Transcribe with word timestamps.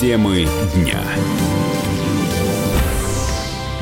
Темы 0.00 0.46
дня. 0.74 0.98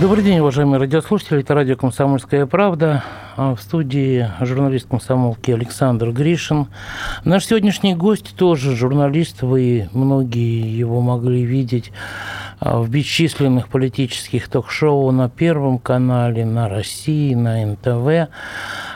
Добрый 0.00 0.24
день, 0.24 0.40
уважаемые 0.40 0.80
радиослушатели. 0.80 1.42
Это 1.42 1.54
радио 1.54 1.76
«Комсомольская 1.76 2.44
правда». 2.46 3.04
А 3.36 3.54
в 3.54 3.62
студии 3.62 4.28
журналист 4.40 4.88
комсомолки 4.88 5.52
Александр 5.52 6.10
Гришин. 6.10 6.66
Наш 7.24 7.46
сегодняшний 7.46 7.94
гость 7.94 8.34
тоже 8.34 8.74
журналист. 8.74 9.42
Вы 9.42 9.88
многие 9.92 10.76
его 10.76 11.00
могли 11.00 11.44
видеть 11.44 11.92
а, 12.58 12.80
в 12.80 12.90
бесчисленных 12.90 13.68
политических 13.68 14.48
ток-шоу 14.48 15.12
на 15.12 15.28
Первом 15.28 15.78
канале, 15.78 16.44
на 16.44 16.68
России, 16.68 17.32
на 17.34 17.64
НТВ. 17.64 18.28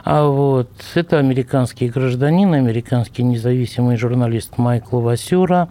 А 0.04 0.26
вот 0.26 0.70
это 0.96 1.20
американский 1.20 1.88
гражданин, 1.88 2.52
американский 2.52 3.22
независимый 3.22 3.96
журналист 3.96 4.58
Майкл 4.58 4.98
Васюра. 4.98 5.68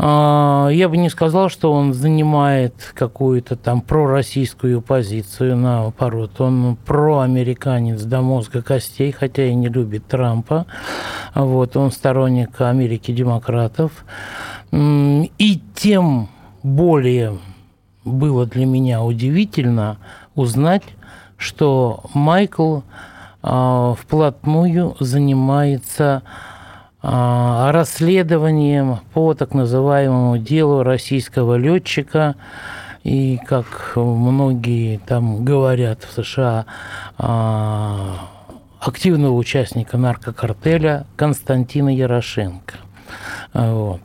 А, 0.00 0.68
я 0.68 0.88
бы 0.88 0.96
не 0.96 1.10
сказал, 1.10 1.48
что 1.48 1.72
он 1.72 1.92
занимает 1.92 2.92
какую-то 2.94 3.56
там 3.56 3.80
пророссийскую 3.80 4.80
позицию, 4.80 5.56
наоборот, 5.56 6.40
он 6.40 6.76
проамериканец 6.86 8.02
до 8.02 8.20
мозга 8.20 8.62
костей, 8.62 9.10
хотя 9.10 9.46
и 9.46 9.54
не 9.54 9.68
любит 9.68 10.06
Трампа. 10.06 10.66
Вот, 11.34 11.76
он 11.76 11.90
сторонник 11.90 12.60
Америки 12.60 13.10
демократов. 13.10 14.04
И 14.72 15.62
тем 15.74 16.28
более 16.62 17.38
было 18.04 18.46
для 18.46 18.66
меня 18.66 19.02
удивительно 19.02 19.98
узнать, 20.36 20.84
что 21.36 22.04
Майкл 22.14 22.80
а, 23.42 23.94
вплотную 23.94 24.96
занимается 25.00 26.22
расследованием 27.02 28.98
по 29.14 29.34
так 29.34 29.54
называемому 29.54 30.38
делу 30.38 30.82
российского 30.82 31.54
летчика 31.54 32.34
и, 33.04 33.38
как 33.46 33.92
многие 33.94 34.98
там 34.98 35.44
говорят 35.44 36.04
в 36.04 36.12
США, 36.12 36.66
а, 37.16 38.28
активного 38.80 39.34
участника 39.34 39.96
наркокартеля 39.96 41.06
Константина 41.16 41.94
Ярошенко. 41.94 42.74
Вот. 43.54 44.00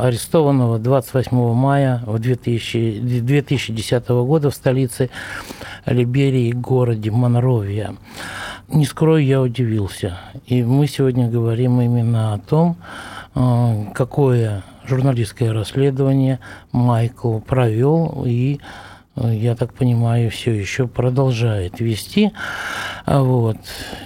Арестованного 0.00 0.78
28 0.78 1.54
мая 1.54 2.02
2000, 2.06 3.00
2010 3.20 4.08
года 4.08 4.50
в 4.50 4.54
столице 4.54 5.10
Либерии, 5.86 6.52
городе 6.52 7.10
Монровия. 7.10 7.94
Не 8.74 8.86
скрою, 8.86 9.24
я 9.24 9.40
удивился. 9.40 10.18
И 10.46 10.64
мы 10.64 10.88
сегодня 10.88 11.28
говорим 11.28 11.80
именно 11.80 12.34
о 12.34 12.38
том, 12.38 12.76
э, 13.36 13.84
какое 13.94 14.64
журналистское 14.84 15.52
расследование 15.52 16.40
Майкл 16.72 17.38
провел 17.38 18.24
и 18.26 18.58
э, 19.14 19.32
я 19.32 19.54
так 19.54 19.74
понимаю, 19.74 20.28
все 20.32 20.50
еще 20.50 20.88
продолжает 20.88 21.78
вести. 21.78 22.32
А 23.04 23.22
вот. 23.22 23.58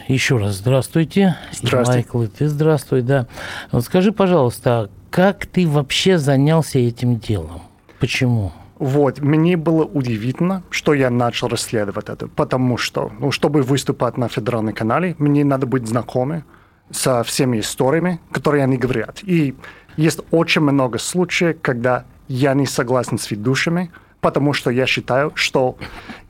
Еще 0.07 0.37
раз 0.37 0.57
здравствуйте. 0.57 1.37
Здравствуйте. 1.51 1.91
И 1.91 1.95
Майкл, 1.95 2.23
и 2.25 2.27
ты 2.27 2.47
здравствуй, 2.47 3.01
да. 3.01 3.27
Вот 3.73 3.85
скажи, 3.85 4.13
пожалуйста, 4.13 4.91
как 5.09 5.47
ты 5.47 5.67
вообще 5.67 6.19
занялся 6.19 6.79
этим 6.79 7.19
делом? 7.19 7.63
Почему? 8.01 8.53
Вот, 8.79 9.21
мне 9.21 9.57
было 9.57 9.85
удивительно, 9.85 10.63
что 10.71 10.95
я 10.95 11.11
начал 11.11 11.49
расследовать 11.49 12.09
это, 12.09 12.29
потому 12.29 12.77
что, 12.77 13.11
ну, 13.19 13.33
чтобы 13.33 13.63
выступать 13.63 14.17
на 14.17 14.29
федеральном 14.29 14.73
канале, 14.73 15.17
мне 15.19 15.45
надо 15.45 15.67
быть 15.67 15.89
знакомым 15.89 16.45
со 16.91 17.23
всеми 17.25 17.59
историями, 17.59 18.21
которые 18.31 18.65
они 18.65 18.77
говорят. 18.77 19.21
И 19.25 19.57
есть 19.97 20.21
очень 20.31 20.63
много 20.63 20.99
случаев, 20.99 21.57
когда 21.61 22.05
я 22.29 22.55
не 22.55 22.67
согласен 22.67 23.19
с 23.19 23.31
ведущими, 23.31 23.91
потому 24.21 24.53
что 24.53 24.71
я 24.71 24.87
считаю, 24.87 25.33
что 25.35 25.77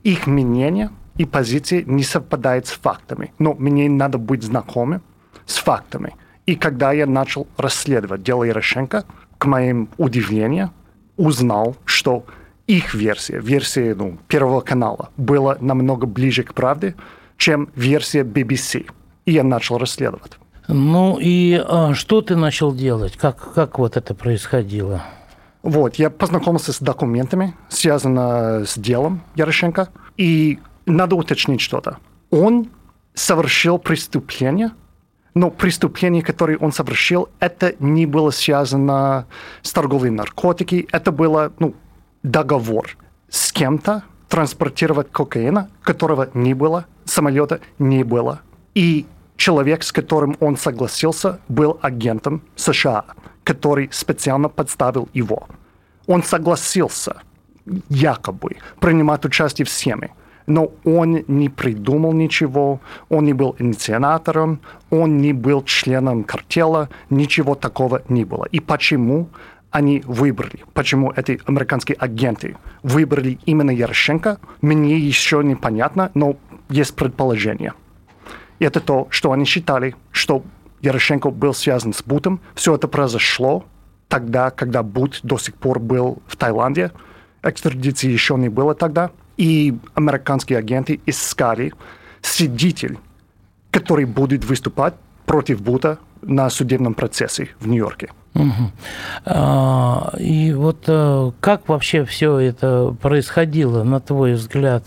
их 0.03 0.25
мнение 0.25 0.89
и 1.17 1.25
позиции 1.25 1.83
не 1.85 2.03
совпадают 2.03 2.65
с 2.65 2.71
фактами. 2.71 3.31
Но 3.37 3.53
мне 3.53 3.89
надо 3.89 4.17
быть 4.17 4.43
знакомым 4.43 5.01
с 5.45 5.57
фактами. 5.57 6.15
И 6.47 6.55
когда 6.55 6.93
я 6.93 7.05
начал 7.05 7.47
расследовать 7.57 8.23
дело 8.23 8.43
Ярошенко, 8.43 9.03
к 9.37 9.45
моим 9.45 9.89
удивлению, 9.97 10.71
узнал, 11.15 11.75
что 11.85 12.25
их 12.69 12.93
версия, 12.93 13.39
версия 13.39 13.95
ну, 13.95 14.19
Первого 14.27 14.61
канала, 14.61 15.09
была 15.17 15.57
намного 15.59 16.05
ближе 16.05 16.43
к 16.43 16.53
правде, 16.53 16.95
чем 17.35 17.69
версия 17.75 18.21
BBC. 18.21 18.85
И 19.25 19.31
я 19.31 19.43
начал 19.43 19.79
расследовать. 19.79 20.33
Ну 20.67 21.17
и 21.19 21.59
а, 21.67 21.95
что 21.95 22.21
ты 22.21 22.35
начал 22.35 22.71
делать? 22.73 23.17
Как, 23.17 23.53
как 23.53 23.79
вот 23.79 23.97
это 23.97 24.13
происходило? 24.13 25.01
Вот, 25.63 25.95
я 25.95 26.11
познакомился 26.11 26.71
с 26.71 26.79
документами, 26.79 27.55
связанными 27.69 28.65
с 28.65 28.77
делом 28.77 29.23
Ярошенко, 29.35 29.89
и 30.15 30.59
надо 30.85 31.15
уточнить 31.15 31.61
что-то. 31.61 31.97
Он 32.29 32.69
совершил 33.15 33.79
преступление, 33.79 34.71
но 35.33 35.49
преступление, 35.49 36.21
которое 36.21 36.57
он 36.57 36.71
совершил, 36.71 37.29
это 37.39 37.73
не 37.79 38.05
было 38.05 38.29
связано 38.29 39.25
с 39.63 39.73
торговлей 39.73 40.11
наркотики, 40.11 40.87
это 40.91 41.11
было 41.11 41.51
ну, 41.57 41.73
договор 42.23 42.97
с 43.29 43.51
кем-то 43.51 44.03
транспортировать 44.27 45.11
кокаина, 45.11 45.69
которого 45.81 46.29
не 46.33 46.53
было, 46.53 46.85
самолета 47.05 47.59
не 47.79 48.03
было. 48.03 48.41
И 48.75 49.05
человек, 49.37 49.83
с 49.83 49.91
которым 49.91 50.35
он 50.39 50.57
согласился, 50.57 51.39
был 51.47 51.79
агентом 51.81 52.41
США, 52.55 53.05
который 53.43 53.89
специально 53.91 54.49
подставил 54.49 55.09
его. 55.13 55.47
Он 56.07 56.23
согласился 56.23 57.21
якобы 57.89 58.57
принимать 58.79 59.25
участие 59.25 59.65
в 59.65 59.69
схеме, 59.69 60.11
но 60.47 60.71
он 60.83 61.23
не 61.27 61.49
придумал 61.49 62.13
ничего, 62.13 62.81
он 63.09 63.25
не 63.25 63.33
был 63.33 63.55
инициатором, 63.59 64.61
он 64.89 65.19
не 65.19 65.33
был 65.33 65.63
членом 65.63 66.23
картела, 66.23 66.89
ничего 67.09 67.55
такого 67.55 68.01
не 68.09 68.25
было. 68.25 68.45
И 68.45 68.59
почему 68.59 69.29
они 69.71 70.01
выбрали, 70.05 70.63
почему 70.73 71.11
эти 71.15 71.39
американские 71.45 71.95
агенты 71.97 72.57
выбрали 72.81 73.39
именно 73.45 73.71
Ярошенко, 73.71 74.39
мне 74.61 74.97
еще 74.97 75.43
непонятно, 75.43 76.11
но 76.15 76.37
есть 76.69 76.95
предположение. 76.95 77.73
И 78.59 78.65
это 78.65 78.79
то, 78.79 79.07
что 79.09 79.31
они 79.31 79.45
считали, 79.45 79.95
что 80.11 80.43
Ярошенко 80.81 81.29
был 81.29 81.53
связан 81.53 81.93
с 81.93 82.01
Бутом. 82.03 82.41
Все 82.55 82.75
это 82.75 82.87
произошло 82.87 83.65
тогда, 84.07 84.49
когда 84.49 84.83
Бут 84.83 85.19
до 85.23 85.37
сих 85.37 85.55
пор 85.55 85.79
был 85.79 86.21
в 86.27 86.35
Таиланде. 86.35 86.91
Экстрадиции 87.43 88.09
еще 88.09 88.35
не 88.35 88.49
было 88.49 88.75
тогда. 88.75 89.11
И 89.37 89.77
американские 89.93 90.59
агенты 90.59 90.99
искали 91.05 91.73
свидетель, 92.21 92.97
который 93.71 94.05
будет 94.05 94.43
выступать 94.43 94.95
против 95.25 95.61
Бута 95.61 95.99
на 96.21 96.49
судебном 96.49 96.93
процессе 96.93 97.49
в 97.59 97.67
Нью-Йорке. 97.67 98.09
Угу. 98.35 98.71
И 100.19 100.53
вот 100.53 100.83
а, 100.87 101.31
как 101.39 101.67
вообще 101.67 102.05
все 102.05 102.37
это 102.37 102.95
происходило, 103.01 103.83
на 103.83 103.99
твой 103.99 104.33
взгляд? 104.33 104.83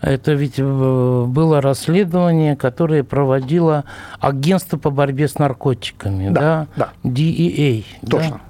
Это 0.00 0.32
ведь 0.32 0.58
э, 0.58 1.24
было 1.28 1.60
расследование, 1.60 2.56
которое 2.56 3.04
проводило 3.04 3.84
агентство 4.18 4.76
по 4.76 4.90
борьбе 4.90 5.28
с 5.28 5.38
наркотиками, 5.38 6.28
да? 6.28 6.66
Да. 6.76 6.90
да. 7.04 7.08
DEA. 7.08 7.84
Точно. 8.10 8.40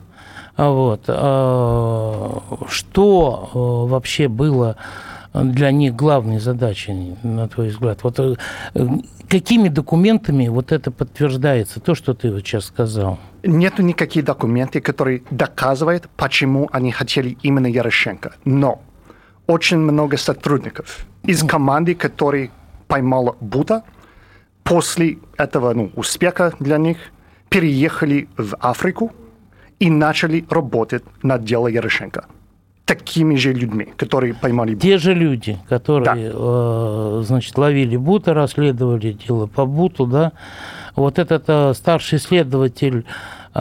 Да? 0.56 0.70
Вот. 0.70 1.02
А, 1.08 2.40
что 2.68 3.50
э, 3.52 3.90
вообще 3.90 4.28
было 4.28 4.76
для 5.34 5.70
них 5.70 5.94
главной 5.94 6.40
задачей, 6.40 7.16
на 7.22 7.48
твой 7.48 7.68
взгляд? 7.68 8.02
Вот 8.02 8.18
э, 8.20 8.36
какими 9.28 9.68
документами 9.68 10.48
вот 10.48 10.72
это 10.72 10.90
подтверждается, 10.90 11.80
то, 11.80 11.94
что 11.94 12.14
ты 12.14 12.30
вот 12.30 12.40
сейчас 12.40 12.66
сказал? 12.66 13.18
Нет 13.42 13.78
никаких 13.78 14.24
документов, 14.24 14.82
которые 14.82 15.22
доказывают, 15.30 16.08
почему 16.16 16.68
они 16.72 16.92
хотели 16.92 17.38
именно 17.42 17.66
Ярошенко. 17.66 18.34
Но 18.44 18.82
очень 19.46 19.78
много 19.78 20.16
сотрудников 20.16 21.06
из 21.24 21.42
команды, 21.42 21.94
которые 21.94 22.50
поймала 22.86 23.36
Бута, 23.40 23.82
после 24.62 25.18
этого 25.38 25.72
ну, 25.74 25.90
успеха 25.96 26.52
для 26.60 26.78
них 26.78 26.98
переехали 27.48 28.28
в 28.36 28.56
Африку 28.60 29.12
и 29.78 29.90
начали 29.90 30.44
работать 30.48 31.02
над 31.22 31.44
делом 31.44 31.72
Ярошенко 31.72 32.24
такими 32.84 33.36
же 33.36 33.52
людьми, 33.52 33.88
которые 33.96 34.34
поймали 34.34 34.74
Те 34.74 34.98
же 34.98 35.14
люди, 35.14 35.58
которые, 35.68 36.30
да. 36.30 36.34
э, 36.34 37.22
значит, 37.24 37.56
ловили 37.56 37.96
Бута, 37.96 38.34
расследовали 38.34 39.12
дело 39.12 39.46
по 39.46 39.66
Буту, 39.66 40.06
да. 40.06 40.32
Вот 40.96 41.18
этот 41.18 41.44
э, 41.46 41.74
старший 41.74 42.18
следователь 42.18 43.04
э, 43.54 43.60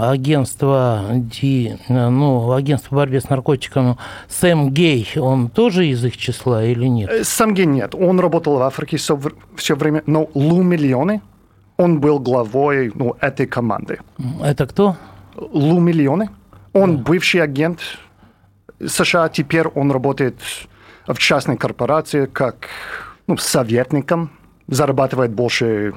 агентства, 0.00 1.04
Ди, 1.12 1.76
ну, 1.88 2.52
агентства 2.52 2.96
борьбы 2.96 3.20
с 3.20 3.28
наркотиками 3.28 3.96
Сэм 4.28 4.70
Гей, 4.70 5.08
он 5.16 5.48
тоже 5.48 5.86
из 5.86 6.04
их 6.04 6.16
числа 6.16 6.64
или 6.64 6.86
нет? 6.86 7.10
Э, 7.10 7.24
Сэм 7.24 7.54
Гей 7.54 7.66
нет. 7.66 7.94
Он 7.94 8.18
работал 8.20 8.58
в 8.58 8.62
Африке 8.62 8.96
все, 8.96 9.18
все 9.56 9.76
время, 9.76 10.02
но 10.06 10.28
Лу 10.34 10.62
Миллионы, 10.62 11.22
он 11.78 12.00
был 12.00 12.18
главой 12.18 12.90
ну, 12.94 13.14
этой 13.20 13.46
команды. 13.46 14.00
Это 14.42 14.66
кто? 14.66 14.96
Лу-миллионы. 15.36 16.28
Он 16.72 16.98
бывший 16.98 17.40
агент 17.40 17.78
США, 18.84 19.28
теперь 19.28 19.66
он 19.68 19.90
работает 19.90 20.36
в 21.06 21.18
частной 21.18 21.56
корпорации 21.56 22.26
как 22.26 22.68
ну, 23.26 23.36
советником, 23.36 24.30
зарабатывает 24.68 25.32
больше 25.32 25.94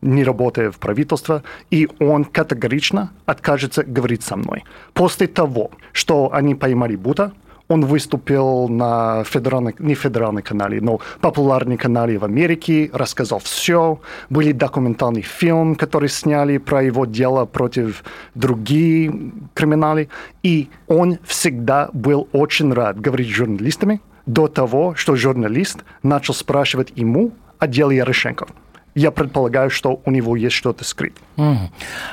не 0.00 0.22
работая 0.22 0.70
в 0.70 0.78
правительстве, 0.78 1.42
и 1.70 1.88
он 1.98 2.24
категорично 2.24 3.10
откажется 3.26 3.82
говорить 3.82 4.22
со 4.22 4.36
мной. 4.36 4.64
После 4.92 5.26
того, 5.26 5.70
что 5.92 6.30
они 6.32 6.54
поймали 6.54 6.94
Бута, 6.94 7.32
он 7.68 7.84
выступил 7.86 8.68
на 8.68 9.24
федеральной, 9.24 9.74
не 9.78 9.94
федеральной 9.94 10.42
канале, 10.42 10.80
но 10.80 11.00
популярной 11.20 11.76
канале 11.76 12.18
в 12.18 12.24
Америке, 12.24 12.90
рассказал 12.92 13.38
все. 13.38 14.00
Были 14.30 14.52
документальный 14.52 15.22
фильм, 15.22 15.74
который 15.74 16.08
сняли 16.08 16.58
про 16.58 16.82
его 16.82 17.06
дело 17.06 17.46
против 17.46 18.04
других 18.34 19.12
криминали. 19.54 20.08
И 20.42 20.68
он 20.86 21.18
всегда 21.24 21.88
был 21.92 22.28
очень 22.32 22.72
рад 22.72 23.00
говорить 23.00 23.28
с 23.28 23.32
журналистами 23.32 24.00
до 24.26 24.48
того, 24.48 24.94
что 24.94 25.16
журналист 25.16 25.84
начал 26.02 26.34
спрашивать 26.34 26.92
ему 26.96 27.32
о 27.58 27.66
деле 27.66 27.96
Ярошенко 27.96 28.46
я 28.94 29.10
предполагаю, 29.10 29.70
что 29.70 30.00
у 30.04 30.10
него 30.10 30.36
есть 30.36 30.54
что-то 30.54 30.84
скрыто. 30.84 31.20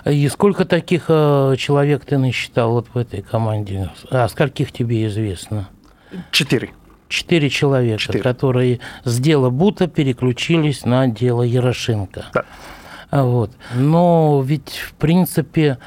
И 0.06 0.28
сколько 0.30 0.66
таких 0.66 1.06
э, 1.10 1.56
человек 1.58 2.06
ты 2.06 2.18
насчитал 2.18 2.72
вот 2.72 2.88
в 2.94 2.98
этой 2.98 3.22
команде? 3.22 3.92
А 4.10 4.28
скольких 4.28 4.72
тебе 4.72 5.06
известно? 5.08 5.70
Четыре. 6.32 6.72
Четыре 7.08 7.50
человека, 7.50 8.00
Четыре. 8.00 8.24
которые 8.24 8.80
с 9.04 9.20
дела 9.20 9.50
Бута 9.50 9.88
переключились 9.88 10.86
на 10.86 11.08
дело 11.08 11.44
Ярошенко. 11.44 12.26
Да. 12.34 12.46
А 13.10 13.24
вот. 13.24 13.52
Но 13.76 14.42
ведь, 14.46 14.78
в 14.78 14.94
принципе, 14.94 15.78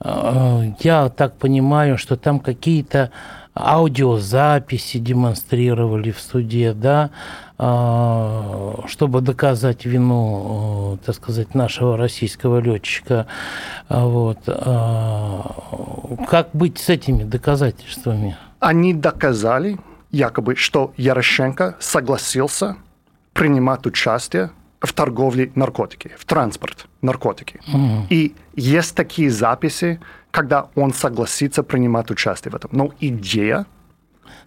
э, 0.00 0.72
я 0.80 1.08
так 1.08 1.36
понимаю, 1.36 1.98
что 1.98 2.16
там 2.16 2.38
какие-то 2.38 3.10
аудиозаписи 3.54 4.98
демонстрировали 4.98 6.12
в 6.12 6.20
суде, 6.20 6.72
да, 6.72 7.10
чтобы 7.58 9.20
доказать 9.20 9.84
вину, 9.84 10.94
э, 10.94 11.06
так 11.06 11.16
сказать, 11.16 11.56
нашего 11.56 11.96
российского 11.96 12.60
летчика. 12.60 13.26
А, 13.88 14.06
вот. 14.06 14.38
А, 14.46 16.16
как 16.28 16.50
быть 16.52 16.78
с 16.78 16.88
этими 16.88 17.24
доказательствами? 17.24 18.36
Они 18.60 18.94
доказали, 18.94 19.76
якобы, 20.12 20.54
что 20.54 20.92
Ярошенко 20.96 21.74
согласился 21.80 22.76
принимать 23.32 23.86
участие 23.86 24.50
в 24.80 24.92
торговле 24.92 25.50
наркотики, 25.56 26.12
в 26.16 26.24
транспорт 26.26 26.86
наркотики. 27.02 27.60
Угу. 27.66 28.06
И 28.10 28.34
есть 28.54 28.94
такие 28.94 29.30
записи, 29.30 30.00
когда 30.30 30.68
он 30.76 30.92
согласится 30.94 31.64
принимать 31.64 32.10
участие 32.12 32.52
в 32.52 32.54
этом. 32.54 32.70
Но 32.72 32.92
идея 33.00 33.66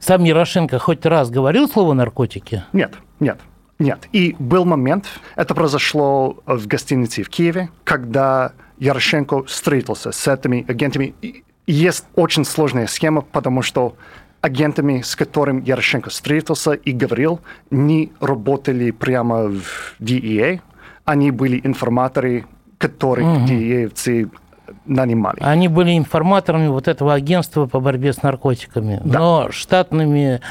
сам 0.01 0.23
Ярошенко 0.23 0.79
хоть 0.79 1.05
раз 1.05 1.29
говорил 1.29 1.69
слово 1.69 1.93
наркотики? 1.93 2.63
Нет, 2.73 2.95
нет. 3.19 3.39
Нет. 3.77 4.07
И 4.11 4.35
был 4.37 4.65
момент, 4.65 5.05
это 5.35 5.55
произошло 5.55 6.37
в 6.45 6.67
гостинице 6.67 7.23
в 7.23 7.29
Киеве, 7.29 7.69
когда 7.83 8.51
Ярошенко 8.79 9.43
встретился 9.43 10.11
с 10.11 10.27
этими 10.27 10.65
агентами. 10.67 11.13
Есть 11.67 12.05
очень 12.15 12.45
сложная 12.45 12.87
схема, 12.87 13.21
потому 13.21 13.61
что 13.61 13.95
агентами, 14.41 15.01
с 15.01 15.15
которыми 15.15 15.63
Ярошенко 15.63 16.09
встретился 16.09 16.73
и 16.73 16.91
говорил, 16.91 17.39
не 17.69 18.11
работали 18.19 18.91
прямо 18.91 19.49
в 19.49 19.95
DEA. 19.99 20.61
Они 21.05 21.29
были 21.31 21.61
информаторы, 21.63 22.45
которых 22.79 23.25
угу. 23.25 23.45
DEA 23.45 23.91
нанимали. 24.85 25.37
Они 25.41 25.67
были 25.67 25.97
информаторами 25.97 26.67
вот 26.67 26.87
этого 26.87 27.13
агентства 27.13 27.65
по 27.65 27.79
борьбе 27.79 28.13
с 28.13 28.23
наркотиками, 28.23 29.01
да. 29.03 29.19
но 29.19 29.51
штатными 29.51 30.41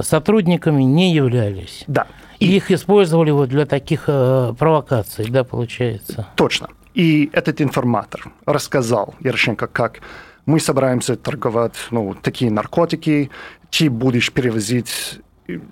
сотрудниками 0.00 0.82
не 0.82 1.12
являлись. 1.12 1.84
Да. 1.86 2.06
И 2.38 2.56
их 2.56 2.70
использовали 2.70 3.30
вот 3.30 3.48
для 3.48 3.66
таких 3.66 4.04
э, 4.08 4.54
провокаций, 4.58 5.26
да, 5.30 5.44
получается? 5.44 6.26
Точно. 6.34 6.68
И 6.94 7.30
этот 7.32 7.60
информатор 7.60 8.32
рассказал 8.46 9.14
Ярошенко, 9.20 9.66
как 9.66 10.00
мы 10.46 10.60
собираемся 10.60 11.16
торговать 11.16 11.74
ну, 11.90 12.14
такие 12.14 12.50
наркотики, 12.50 13.30
ты 13.70 13.90
будешь 13.90 14.32
перевозить 14.32 15.20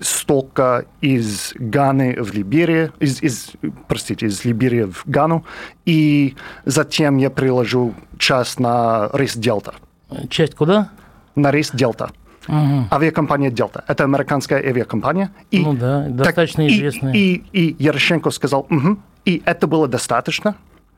столько 0.01 0.85
из 1.01 1.53
Ганы 1.55 2.17
в 2.23 2.33
Либерию, 2.33 2.93
из, 3.01 3.23
из, 3.23 3.53
простите, 3.89 4.27
из 4.27 4.45
Либерии 4.45 4.85
в 4.85 5.03
Гану, 5.07 5.45
и 5.85 6.37
затем 6.65 7.17
я 7.19 7.31
приложу 7.31 7.95
часть 8.19 8.61
на 8.61 9.11
рейс 9.13 9.37
Делта. 9.37 9.75
Часть 10.29 10.55
куда? 10.55 10.91
На 11.35 11.51
рейс 11.51 11.71
Делта. 11.73 12.11
Угу. 12.49 12.89
Авиакомпания 12.91 13.51
Делта. 13.51 13.85
Это 13.89 14.05
американская 14.05 14.59
авиакомпания. 14.59 15.31
И, 15.51 15.61
ну 15.61 15.75
да, 15.75 16.07
достаточно 16.09 16.65
так, 16.65 16.73
известная. 16.73 17.13
И, 17.15 17.43
и, 17.53 17.71
и 17.71 17.83
Ярошенко 17.83 18.31
сказал, 18.31 18.67
угу, 18.71 18.99
и 19.25 19.43
это 19.45 19.67
было 19.67 19.89
достаточно, 19.89 20.55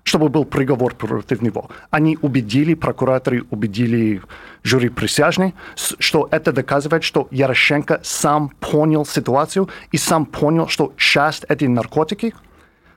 чтобы 0.06 0.28
был 0.28 0.44
приговор 0.44 0.94
против 0.94 1.42
него. 1.42 1.68
Они 1.90 2.16
убедили, 2.22 2.74
прокураторы 2.74 3.42
убедили 3.50 4.22
жюри 4.62 4.88
присяжных, 4.88 5.52
что 5.74 6.28
это 6.30 6.52
доказывает, 6.52 7.02
что 7.02 7.26
Ярошенко 7.32 8.00
сам 8.04 8.50
понял 8.60 9.04
ситуацию 9.04 9.68
и 9.90 9.96
сам 9.96 10.24
понял, 10.24 10.68
что 10.68 10.92
часть 10.96 11.44
этих 11.48 11.68
наркотики 11.68 12.34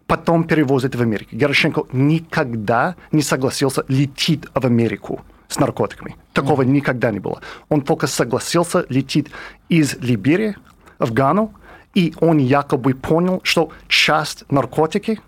потом 0.05 0.43
перевозят 0.43 0.95
в 0.95 1.01
Америку. 1.01 1.35
Ярошенко 1.35 1.85
никогда 1.93 2.95
не 3.11 3.23
согласился 3.23 3.83
лететь 3.87 4.43
в 4.53 4.63
Америку 4.65 5.21
с 5.47 5.59
наркотиками. 5.59 6.15
Такого 6.33 6.61
mm. 6.61 6.65
никогда 6.65 7.09
не 7.11 7.19
было. 7.19 7.41
Он 7.69 7.81
только 7.81 8.05
согласился 8.05 8.85
лететь 8.87 9.31
из 9.67 9.97
Либерии 9.97 10.55
в 10.99 11.11
Гану, 11.11 11.53
и 11.95 12.13
он 12.19 12.37
якобы 12.37 12.93
понял, 12.93 13.41
что 13.43 13.71
часть 13.87 14.43
наркотики 14.51 15.19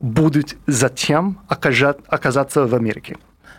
будут 0.00 0.56
затем 0.66 1.38
оказаться 1.48 2.66
в 2.66 2.74
Америке. 2.74 3.16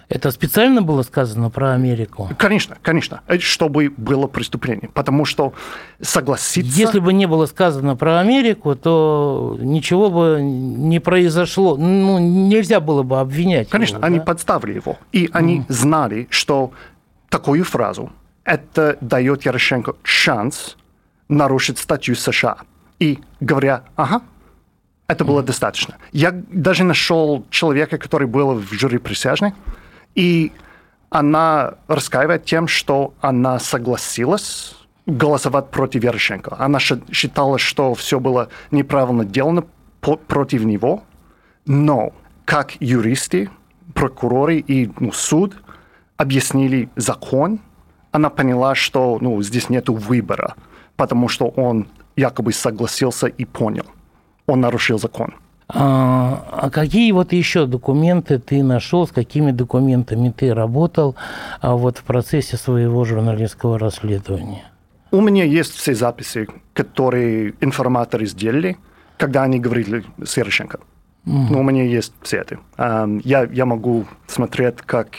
Это 0.10 0.32
специально 0.32 0.82
было 0.82 1.04
сказано 1.04 1.52
про 1.52 1.74
Америку? 1.74 2.30
Конечно, 2.38 2.78
конечно, 2.82 3.22
чтобы 3.40 3.94
было 3.96 4.26
преступление. 4.26 4.90
Потому 4.92 5.24
что 5.24 5.54
согласиться... 6.02 6.80
Если 6.80 7.00
бы 7.00 7.14
не 7.14 7.28
было 7.28 7.46
сказано 7.46 7.96
про 7.96 8.20
Америку, 8.20 8.76
то 8.76 9.56
ничего 9.60 10.10
бы 10.10 10.40
не 10.42 11.00
произошло. 11.00 11.78
Ну, 11.78 12.18
нельзя 12.18 12.80
было 12.80 13.04
бы 13.04 13.20
обвинять 13.20 13.70
Конечно, 13.70 13.98
его, 13.98 14.06
они 14.06 14.18
да? 14.18 14.26
подставили 14.26 14.74
его. 14.74 14.98
И 15.12 15.30
они 15.32 15.60
mm. 15.60 15.66
знали, 15.70 16.28
что 16.32 16.72
такую 17.30 17.64
фразу 17.64 18.12
это 18.46 18.98
дает 19.02 19.46
Ярошенко 19.46 19.94
шанс 20.02 20.76
нарушить 21.28 21.78
статью 21.78 22.16
США. 22.16 22.58
И 22.98 23.20
говоря, 23.40 23.84
ага, 23.96 24.22
это 25.10 25.26
было 25.26 25.42
достаточно. 25.42 25.96
Я 26.12 26.32
даже 26.32 26.84
нашел 26.84 27.44
человека, 27.50 27.98
который 27.98 28.28
был 28.28 28.54
в 28.54 28.72
жюри 28.74 29.00
присяжных, 29.00 29.56
и 30.14 30.52
она 31.10 31.74
раскаивает 31.88 32.46
тем, 32.46 32.68
что 32.68 33.14
она 33.20 33.58
согласилась 33.60 34.76
голосовать 35.08 35.72
против 35.72 36.04
Ярошенко. 36.04 36.56
Она 36.60 36.78
считала, 36.80 37.58
что 37.58 37.96
все 37.96 38.20
было 38.20 38.50
неправильно 38.70 39.24
сделано 39.24 39.64
против 40.28 40.64
него, 40.64 41.04
но 41.66 42.14
как 42.46 42.80
юристы, 42.80 43.50
прокуроры 43.96 44.58
и 44.60 44.92
ну, 45.00 45.12
суд 45.12 45.56
объяснили 46.18 46.90
закон, 46.96 47.60
она 48.12 48.30
поняла, 48.30 48.76
что 48.76 49.18
ну, 49.20 49.42
здесь 49.42 49.70
нет 49.70 49.90
выбора, 49.90 50.54
потому 50.96 51.30
что 51.30 51.48
он 51.48 51.88
якобы 52.16 52.54
согласился 52.54 53.26
и 53.26 53.46
понял 53.46 53.86
он 54.50 54.62
нарушил 54.62 55.00
закон. 55.00 55.34
А, 55.72 56.48
а 56.52 56.70
какие 56.72 57.12
вот 57.12 57.32
еще 57.32 57.68
документы 57.68 58.40
ты 58.40 58.64
нашел, 58.64 59.06
с 59.08 59.12
какими 59.12 59.52
документами 59.52 60.34
ты 60.36 60.54
работал 60.54 61.16
а 61.62 61.76
вот 61.76 62.00
в 62.00 62.04
процессе 62.04 62.58
своего 62.58 63.06
журналистского 63.06 63.78
расследования? 63.78 64.64
У 65.12 65.22
меня 65.22 65.44
есть 65.44 65.74
все 65.76 65.94
записи, 65.94 66.48
которые 66.74 67.54
информаторы 67.62 68.26
сделали, 68.26 68.78
когда 69.18 69.44
они 69.44 69.60
говорили 69.60 70.04
с 70.24 70.38
Ярошенко. 70.38 70.80
Mm. 71.26 71.48
Ну, 71.52 71.60
у 71.60 71.64
меня 71.64 71.84
есть 71.84 72.14
все 72.22 72.38
это. 72.38 72.60
Я, 73.24 73.44
я 73.52 73.66
могу 73.66 74.06
смотреть, 74.28 74.78
как 74.86 75.10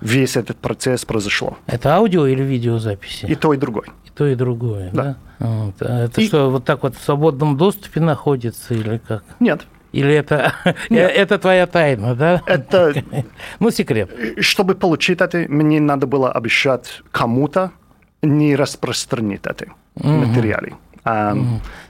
весь 0.00 0.36
этот 0.36 0.58
процесс 0.58 1.04
произошло. 1.04 1.56
Это 1.66 1.94
аудио 1.94 2.26
или 2.26 2.42
видеозаписи? 2.42 3.26
И 3.26 3.34
то, 3.34 3.52
и 3.52 3.56
другое. 3.56 3.88
И 4.04 4.10
то, 4.10 4.26
и 4.26 4.34
другое, 4.34 4.90
да? 4.92 5.02
да? 5.38 5.46
Вот. 5.46 5.74
А 5.80 6.04
это 6.04 6.20
и... 6.20 6.26
что, 6.26 6.50
вот 6.50 6.64
так 6.64 6.82
вот 6.82 6.96
в 6.96 7.02
свободном 7.02 7.56
доступе 7.56 8.00
находится 8.00 8.74
или 8.74 8.98
как? 8.98 9.24
Нет. 9.40 9.66
Или 9.92 10.12
это, 10.12 10.52
Нет. 10.90 11.10
это 11.14 11.38
твоя 11.38 11.66
тайна, 11.66 12.14
да? 12.14 12.42
Это... 12.46 12.94
ну, 13.60 13.70
секрет. 13.70 14.10
Чтобы 14.40 14.74
получить 14.74 15.20
это, 15.20 15.46
мне 15.48 15.80
надо 15.80 16.06
было 16.06 16.30
обещать 16.30 17.02
кому-то 17.10 17.72
не 18.22 18.56
распространить 18.56 19.42
это 19.44 19.66
угу. 19.94 20.08
материалы. 20.08 20.72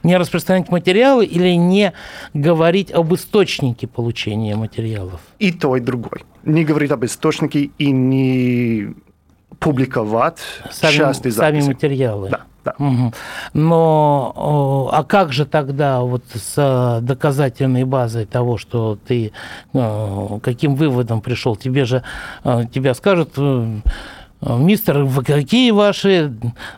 Не 0.03 0.17
распространять 0.17 0.69
материалы 0.71 1.25
или 1.25 1.57
не 1.57 1.93
говорить 2.35 2.93
об 2.93 3.15
источнике 3.15 3.87
получения 3.87 4.55
материалов? 4.57 5.21
И 5.39 5.53
то, 5.53 5.77
и 5.77 5.81
другой. 5.81 6.25
Не 6.45 6.65
говорить 6.65 6.91
об 6.91 7.05
источнике 7.05 7.71
и 7.79 7.91
не 7.91 8.95
публиковать 9.59 10.39
сами, 10.71 10.93
частные 10.93 11.33
записи. 11.33 11.61
Сами 11.61 11.73
материалы. 11.73 12.29
Да. 12.31 12.41
Да. 12.65 12.75
Угу. 12.85 13.13
Но 13.55 14.91
а 14.93 15.05
как 15.05 15.33
же 15.33 15.47
тогда 15.47 16.01
вот 16.01 16.25
с 16.35 16.99
доказательной 17.01 17.85
базой 17.85 18.27
того, 18.27 18.59
что 18.59 18.99
ты 19.07 19.31
каким 19.73 20.75
выводом 20.75 21.21
пришел? 21.21 21.55
Тебе 21.55 21.85
же 21.85 22.03
тебя 22.43 22.95
скажут 22.95 23.35
э, 23.37 23.79
Мистер, 24.41 25.07
какие 25.25 25.71
ваши 25.71 26.33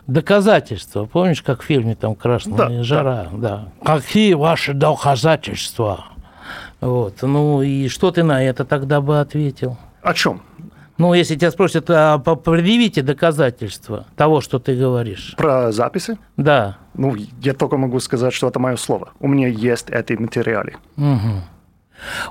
доказательства? 0.07 1.05
Помнишь, 1.05 1.41
как 1.41 1.61
в 1.61 1.65
фильме 1.65 1.95
там 1.95 2.15
«Красная 2.15 2.57
да, 2.57 2.83
жара»? 2.83 3.27
Да. 3.33 3.69
да. 3.83 3.95
Какие 3.95 4.33
ваши 4.33 4.73
доказательства? 4.73 6.05
Вот. 6.79 7.21
Ну 7.21 7.61
и 7.61 7.89
что 7.89 8.11
ты 8.11 8.23
на 8.23 8.43
это 8.43 8.63
тогда 8.65 9.01
бы 9.01 9.19
ответил? 9.19 9.77
О 10.01 10.13
чем? 10.13 10.41
Ну, 10.97 11.13
если 11.13 11.35
тебя 11.35 11.51
спросят, 11.51 11.89
а 11.89 12.17
предъявите 12.17 13.01
доказательства 13.01 14.05
того, 14.17 14.41
что 14.41 14.59
ты 14.59 14.75
говоришь. 14.75 15.33
Про 15.37 15.71
записи? 15.71 16.17
Да. 16.35 16.77
Ну, 16.93 17.15
я 17.41 17.53
только 17.53 17.77
могу 17.77 18.01
сказать, 18.01 18.33
что 18.33 18.49
это 18.49 18.59
мое 18.59 18.75
слово. 18.75 19.09
У 19.21 19.27
меня 19.29 19.47
есть 19.47 19.89
эти 19.89 20.13
материалы. 20.13 20.75
Угу. 20.97 21.43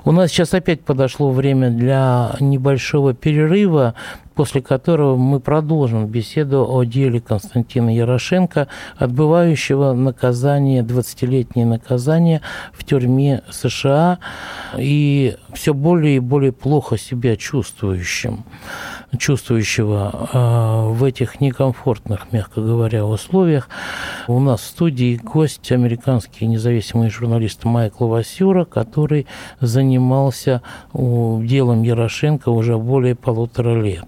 У 0.05 0.11
нас 0.11 0.29
сейчас 0.29 0.53
опять 0.53 0.81
подошло 0.81 1.31
время 1.31 1.71
для 1.71 2.35
небольшого 2.39 3.13
перерыва 3.13 3.95
после 4.39 4.61
которого 4.61 5.17
мы 5.17 5.41
продолжим 5.41 6.07
беседу 6.07 6.65
о 6.65 6.85
деле 6.85 7.19
Константина 7.19 7.93
Ярошенко, 7.93 8.69
отбывающего 8.95 9.91
наказание, 9.91 10.81
20-летнее 10.81 11.65
наказание 11.65 12.39
в 12.71 12.85
тюрьме 12.85 13.41
США 13.49 14.19
и 14.77 15.35
все 15.53 15.73
более 15.73 16.15
и 16.15 16.19
более 16.19 16.53
плохо 16.53 16.97
себя 16.97 17.35
чувствующим, 17.35 18.45
чувствующего 19.17 20.29
э, 20.31 20.93
в 20.93 21.03
этих 21.03 21.41
некомфортных, 21.41 22.31
мягко 22.31 22.61
говоря, 22.61 23.05
условиях. 23.05 23.67
У 24.29 24.39
нас 24.39 24.61
в 24.61 24.67
студии 24.67 25.17
гость, 25.17 25.69
американский 25.73 26.45
независимый 26.45 27.09
журналист 27.09 27.65
Майкл 27.65 28.07
Васюра, 28.07 28.63
который 28.63 29.27
занимался 29.59 30.61
делом 30.93 31.83
Ярошенко 31.83 32.47
уже 32.47 32.77
более 32.77 33.15
полутора 33.15 33.81
лет. 33.81 34.07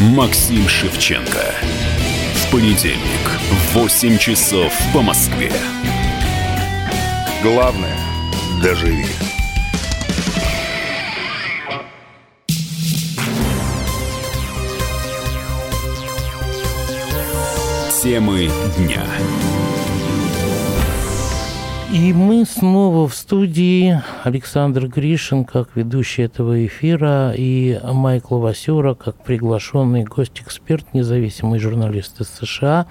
Максим 0.00 0.68
Шевченко. 0.68 1.56
В 2.34 2.52
понедельник 2.52 3.28
в 3.50 3.74
8 3.74 4.16
часов 4.16 4.72
по 4.94 5.02
Москве. 5.02 5.50
Главное– 7.42 7.98
доживи. 8.62 9.06
Темы 18.00 18.48
дня. 18.76 19.04
И 21.90 22.12
мы 22.12 22.44
снова 22.44 23.08
в 23.08 23.14
студии. 23.14 23.98
Александр 24.22 24.88
Гришин, 24.88 25.46
как 25.46 25.70
ведущий 25.74 26.22
этого 26.22 26.66
эфира, 26.66 27.32
и 27.34 27.80
Майкл 27.82 28.38
Васюра, 28.38 28.92
как 28.92 29.16
приглашенный 29.24 30.04
гость-эксперт, 30.04 30.92
независимый 30.92 31.58
журналист 31.58 32.20
из 32.20 32.28
США, 32.28 32.86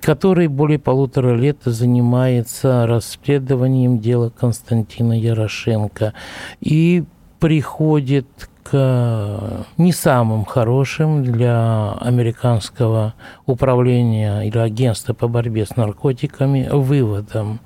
который 0.00 0.46
более 0.46 0.78
полутора 0.78 1.34
лет 1.34 1.58
занимается 1.64 2.86
расследованием 2.86 3.98
дела 3.98 4.30
Константина 4.30 5.18
Ярошенко 5.18 6.14
и 6.60 7.02
приходит 7.40 8.28
к 8.62 9.66
не 9.76 9.92
самым 9.92 10.44
хорошим 10.44 11.24
для 11.24 11.92
американского 11.94 13.14
управления 13.46 14.42
или 14.42 14.58
агентства 14.58 15.12
по 15.12 15.26
борьбе 15.26 15.66
с 15.66 15.74
наркотиками 15.74 16.68
выводам. 16.70 17.58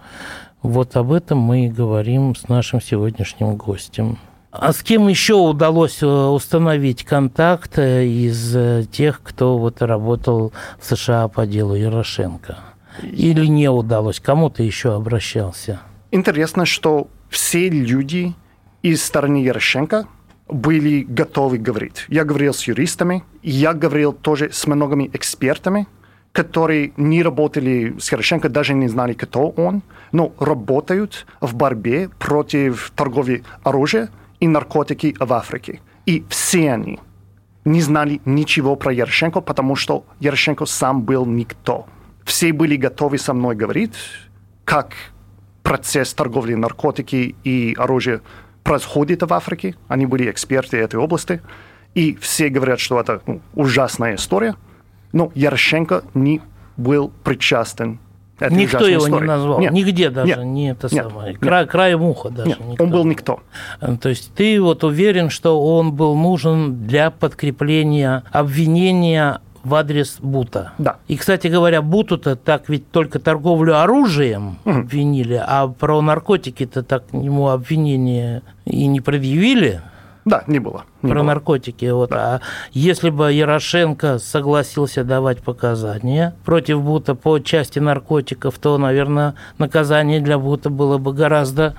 Вот 0.66 0.96
об 0.96 1.12
этом 1.12 1.38
мы 1.38 1.66
и 1.66 1.68
говорим 1.68 2.34
с 2.34 2.48
нашим 2.48 2.80
сегодняшним 2.80 3.54
гостем. 3.54 4.18
А 4.50 4.72
с 4.72 4.82
кем 4.82 5.06
еще 5.06 5.34
удалось 5.34 6.02
э, 6.02 6.06
установить 6.06 7.04
контакт 7.04 7.78
э, 7.78 8.04
из 8.04 8.56
э, 8.56 8.84
тех, 8.90 9.22
кто 9.22 9.58
вот 9.58 9.80
работал 9.80 10.52
в 10.80 10.84
США 10.84 11.28
по 11.28 11.46
делу 11.46 11.76
Ярошенко? 11.76 12.58
Или 13.00 13.46
не 13.46 13.70
удалось? 13.70 14.18
Кому 14.18 14.50
то 14.50 14.64
еще 14.64 14.96
обращался? 14.96 15.80
Интересно, 16.10 16.66
что 16.66 17.06
все 17.28 17.68
люди 17.68 18.34
из 18.82 19.04
стороны 19.04 19.44
Ярошенко 19.44 20.08
были 20.48 21.04
готовы 21.04 21.58
говорить. 21.58 22.06
Я 22.08 22.24
говорил 22.24 22.52
с 22.52 22.66
юристами, 22.66 23.22
я 23.44 23.72
говорил 23.72 24.12
тоже 24.12 24.50
с 24.52 24.66
многими 24.66 25.08
экспертами, 25.12 25.86
которые 26.36 26.92
не 26.98 27.22
работали 27.22 27.94
с 27.98 28.12
Ярошенко, 28.12 28.50
даже 28.50 28.74
не 28.74 28.88
знали, 28.88 29.14
кто 29.14 29.48
он, 29.56 29.82
но 30.12 30.34
работают 30.38 31.26
в 31.40 31.54
борьбе 31.54 32.10
против 32.18 32.92
торговли 32.94 33.42
оружия 33.62 34.10
и 34.38 34.46
наркотики 34.46 35.16
в 35.18 35.32
Африке. 35.32 35.80
И 36.04 36.26
все 36.28 36.72
они 36.72 37.00
не 37.64 37.80
знали 37.80 38.20
ничего 38.26 38.76
про 38.76 38.92
Ярошенко, 38.92 39.40
потому 39.40 39.76
что 39.76 40.04
Ярошенко 40.20 40.66
сам 40.66 41.04
был 41.04 41.24
никто. 41.24 41.86
Все 42.22 42.52
были 42.52 42.76
готовы 42.76 43.16
со 43.16 43.32
мной 43.32 43.56
говорить, 43.56 43.94
как 44.66 44.92
процесс 45.62 46.12
торговли 46.12 46.52
наркотики 46.52 47.34
и 47.44 47.74
оружия 47.78 48.20
происходит 48.62 49.22
в 49.22 49.32
Африке. 49.32 49.74
Они 49.88 50.04
были 50.04 50.30
эксперты 50.30 50.76
этой 50.76 50.96
области. 50.96 51.40
И 51.94 52.14
все 52.20 52.50
говорят, 52.50 52.78
что 52.78 53.00
это 53.00 53.22
ну, 53.26 53.40
ужасная 53.54 54.16
история– 54.16 54.54
но 55.16 55.32
Ярошенко 55.34 56.04
не 56.14 56.40
был 56.76 57.10
причастен 57.24 57.98
это 58.38 58.54
никто 58.54 58.86
его 58.86 59.06
истории. 59.06 59.22
не 59.22 59.26
назвал, 59.26 59.60
нет, 59.60 59.72
нигде 59.72 60.10
даже 60.10 60.28
нет, 60.28 60.44
не 60.44 60.70
это 60.70 60.88
нет, 60.92 61.04
самое. 61.04 61.32
Нет, 61.32 61.40
край, 61.40 61.66
краем 61.66 62.02
уха 62.02 62.28
даже. 62.28 62.50
Нет, 62.50 62.60
никто. 62.60 62.84
он 62.84 62.90
был 62.90 63.04
никто. 63.06 63.40
Э, 63.80 63.96
то 63.96 64.10
есть 64.10 64.32
ты 64.34 64.60
вот 64.60 64.84
уверен, 64.84 65.30
что 65.30 65.58
он 65.64 65.92
был 65.92 66.14
нужен 66.14 66.86
для 66.86 67.10
подкрепления 67.10 68.24
обвинения 68.30 69.40
в 69.64 69.74
адрес 69.74 70.18
Бута. 70.20 70.72
Да. 70.76 70.96
И, 71.08 71.16
кстати 71.16 71.46
говоря, 71.46 71.80
Буту-то 71.80 72.36
так 72.36 72.68
ведь 72.68 72.90
только 72.90 73.18
торговлю 73.18 73.80
оружием 73.80 74.58
угу. 74.64 74.80
обвинили, 74.80 75.42
а 75.44 75.66
про 75.68 76.02
наркотики-то 76.02 76.82
так 76.82 77.04
ему 77.12 77.48
обвинения 77.48 78.42
и 78.66 78.86
не 78.86 79.00
предъявили. 79.00 79.80
Да, 80.26 80.42
не 80.48 80.58
было. 80.58 80.84
Не 81.02 81.12
про 81.12 81.20
было. 81.20 81.26
наркотики. 81.28 81.86
Вот. 81.86 82.10
Да. 82.10 82.16
А 82.16 82.40
если 82.72 83.10
бы 83.10 83.32
Ярошенко 83.32 84.18
согласился 84.18 85.04
давать 85.04 85.40
показания 85.42 86.34
против 86.44 86.82
Бута 86.82 87.14
по 87.14 87.38
части 87.38 87.78
наркотиков, 87.78 88.58
то, 88.58 88.76
наверное, 88.76 89.36
наказание 89.58 90.20
для 90.20 90.38
Бута 90.38 90.68
было 90.68 90.98
бы 90.98 91.14
гораздо 91.14 91.76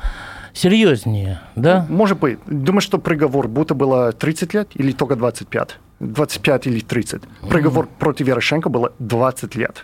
серьезнее, 0.54 1.42
да? 1.56 1.86
Может 1.90 2.20
быть. 2.20 2.40
Думаю, 2.48 2.82
что 2.82 3.00
приговор 3.00 3.50
Бута 3.50 3.76
было 3.76 4.14
30 4.14 4.54
лет 4.54 4.70
или 4.76 4.94
только 4.94 5.18
25? 5.18 5.78
25 6.00 6.68
или 6.68 6.80
30. 6.80 7.24
Приговор 7.50 7.86
mm. 7.86 7.90
против 8.00 8.28
Ярошенко 8.28 8.70
было 8.70 8.94
20 9.00 9.56
лет. 9.56 9.84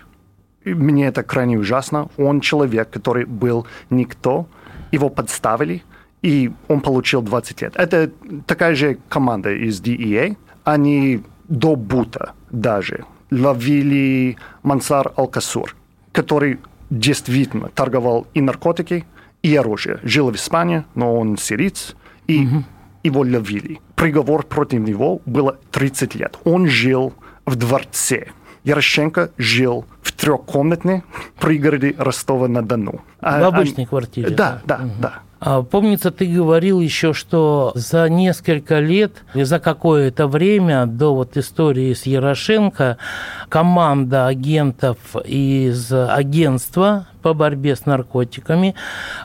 И 0.64 0.74
мне 0.74 1.08
это 1.08 1.24
крайне 1.24 1.60
ужасно. 1.60 2.08
Он 2.18 2.40
человек, 2.40 2.90
который 2.90 3.26
был 3.26 3.68
никто, 3.90 4.48
его 4.92 5.10
подставили, 5.10 5.84
и 6.24 6.52
он 6.68 6.82
получил 6.82 7.22
20 7.22 7.62
лет. 7.62 7.74
Это 7.76 8.10
такая 8.48 8.76
же 8.76 8.98
команда 9.10 9.52
из 9.52 9.82
DEA. 9.82 10.36
Они 10.64 11.22
до 11.48 11.76
Бута 11.76 12.32
даже 12.50 13.06
ловили 13.30 14.38
Мансар 14.64 15.12
Алкасур, 15.16 15.76
который 16.12 16.60
действительно 16.90 17.70
торговал 17.70 18.26
и 18.34 18.42
наркотики, 18.42 19.06
и 19.44 19.56
оружие. 19.56 20.00
Жил 20.04 20.32
в 20.32 20.36
Испании, 20.36 20.86
но 20.96 21.20
он 21.20 21.38
сириец, 21.38 21.96
и 22.28 22.46
угу. 22.46 22.64
его 23.04 23.22
ловили. 23.22 23.82
Приговор 23.96 24.44
против 24.44 24.80
него 24.80 25.22
было 25.26 25.58
30 25.72 26.16
лет. 26.16 26.40
Он 26.46 26.68
жил 26.68 27.14
в 27.46 27.56
дворце 27.58 28.28
Ярошенко 28.64 29.32
жил 29.38 29.86
в 30.02 30.12
трехкомнатной 30.14 31.04
пригороде 31.40 31.96
Ростова-на-Дону. 31.98 33.02
А, 33.20 33.42
в 33.42 33.56
обычной 33.56 33.86
квартире? 33.86 34.30
Да, 34.30 34.62
да, 34.66 34.78
да. 34.78 34.90
да. 35.00 35.20
А, 35.46 35.62
помнится, 35.62 36.10
ты 36.10 36.26
говорил 36.26 36.80
еще, 36.80 37.12
что 37.12 37.74
за 37.76 38.08
несколько 38.08 38.80
лет, 38.80 39.24
за 39.34 39.60
какое-то 39.60 40.28
время 40.28 40.86
до 40.86 41.14
вот 41.14 41.36
истории 41.36 41.94
с 41.94 42.06
Ярошенко 42.06 42.98
команда 43.50 44.28
агентов 44.28 44.98
из 45.26 45.92
агентства 45.92 47.08
по 47.22 47.34
борьбе 47.34 47.76
с 47.76 47.86
наркотиками, 47.86 48.74